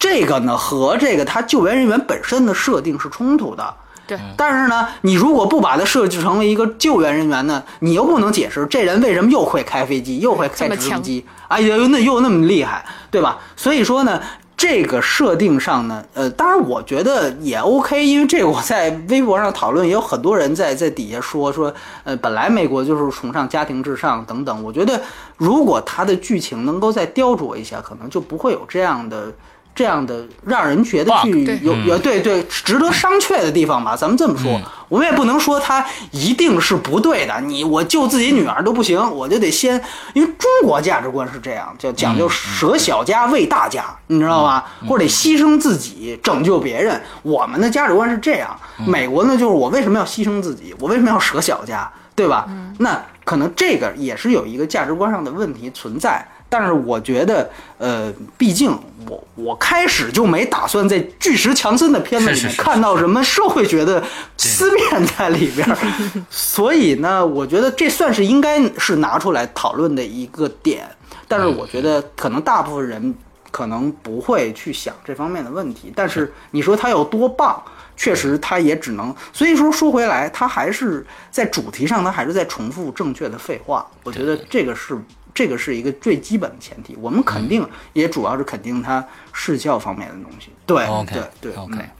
[0.00, 3.74] 这个呢和这个他救援人员本身的设定是冲突的。
[4.06, 13.38] 对，但是呢，你如果不把它设置成为一个救援人员呢，你又不能解释这人为什么又会开飞机，又会开直升机，哎呦，那又那么厉害，对吧？
[13.54, 14.20] 所以说呢，
[14.56, 21.72] 这个设定上呢，呃，当然我觉得也 OK，因为这个我在微博上讨论，也有很多人在在底下说说，
[22.02, 25.00] 呃，本来美国就是崇尚家庭至上等等，我觉得
[25.36, 29.32] 如果他的剧情能够再雕琢一下，可能就不会有这样的。
[29.80, 34.60] 这样的让人觉得去有有对对值得商榷的地方吧，咱们这么说，
[34.90, 37.40] 我们也不能说他一定是不对的。
[37.40, 44.70] 你我救自己女儿都不行，我就得先，因为中国价值观是这样，就讲究舍小家为大家，你知道吧？
[44.86, 47.00] 或者得牺牲自己拯救别人。
[47.22, 48.54] 我们的价值观是这样，
[48.84, 50.74] 美国呢就是我为什么要牺牲自己？
[50.78, 51.90] 我为什么要舍小家？
[52.14, 52.46] 对吧？
[52.80, 56.22] 那可能这个也是有一个价值观上的问题存在。
[56.52, 57.48] 但是我觉得，
[57.78, 58.76] 呃，毕竟
[59.08, 64.02] 我我开始就没打算在巨石强森的片子里面看到什么社会学的
[64.36, 65.78] 思辨在里边儿，
[66.28, 70.84] 所以呢，我觉得这算是应该是拿出来讨论的一个点。
[71.28, 73.14] 但是我觉得可能大部分人
[73.52, 75.92] 可能不会去想这方面的问题。
[75.94, 77.62] 但是你说他有多棒，
[77.96, 79.14] 确实他也只能。
[79.32, 83.86] 所以说说回来，他还是在主题上，他还是在重复正确的废话。
[84.02, 84.98] 我觉得这个是。
[85.34, 90.50] 这个是一个最基本的前提，我们肯定也主要是肯定它视效方面的东西。
[90.66, 91.90] 对 OK 对对 OK 嗯。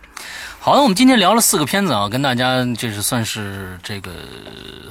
[0.58, 4.10] 好的，我们今天聊了四个片子啊，跟大家就是算是这个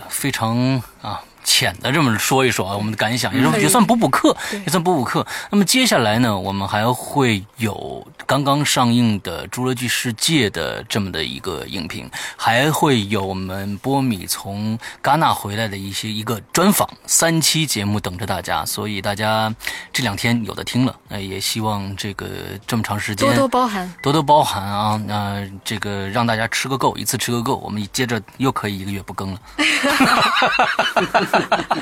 [0.09, 5.25] 非常啊浅的这么说一说啊，我们的感想，也是可以也算补补课，也算补补课。
[5.49, 19.51] 那么接下来呢，我们还会有刚刚上映的《侏罗纪世界》的这么的一个影评，还会有我们波米从戛纳回来的一些一个专访，三期节目等着大家，所以大家
[19.91, 22.27] 这两天有的听了，那也希望这个
[22.67, 23.91] 这么长时间多多包涵。
[24.03, 25.01] 多多包涵啊！
[25.07, 29.39] 那、这个让大家吃个够，一次吃个够，我们接着又可以一个月不更了。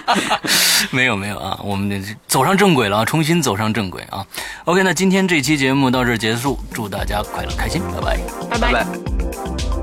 [0.91, 4.25] 没有没有啊，我们走上正轨了啊，重新走上正轨啊。
[4.65, 8.19] OK，那今天这期节目到这儿结束，祝大家快乐开心，拜拜。
[8.49, 9.76] 拜拜拜。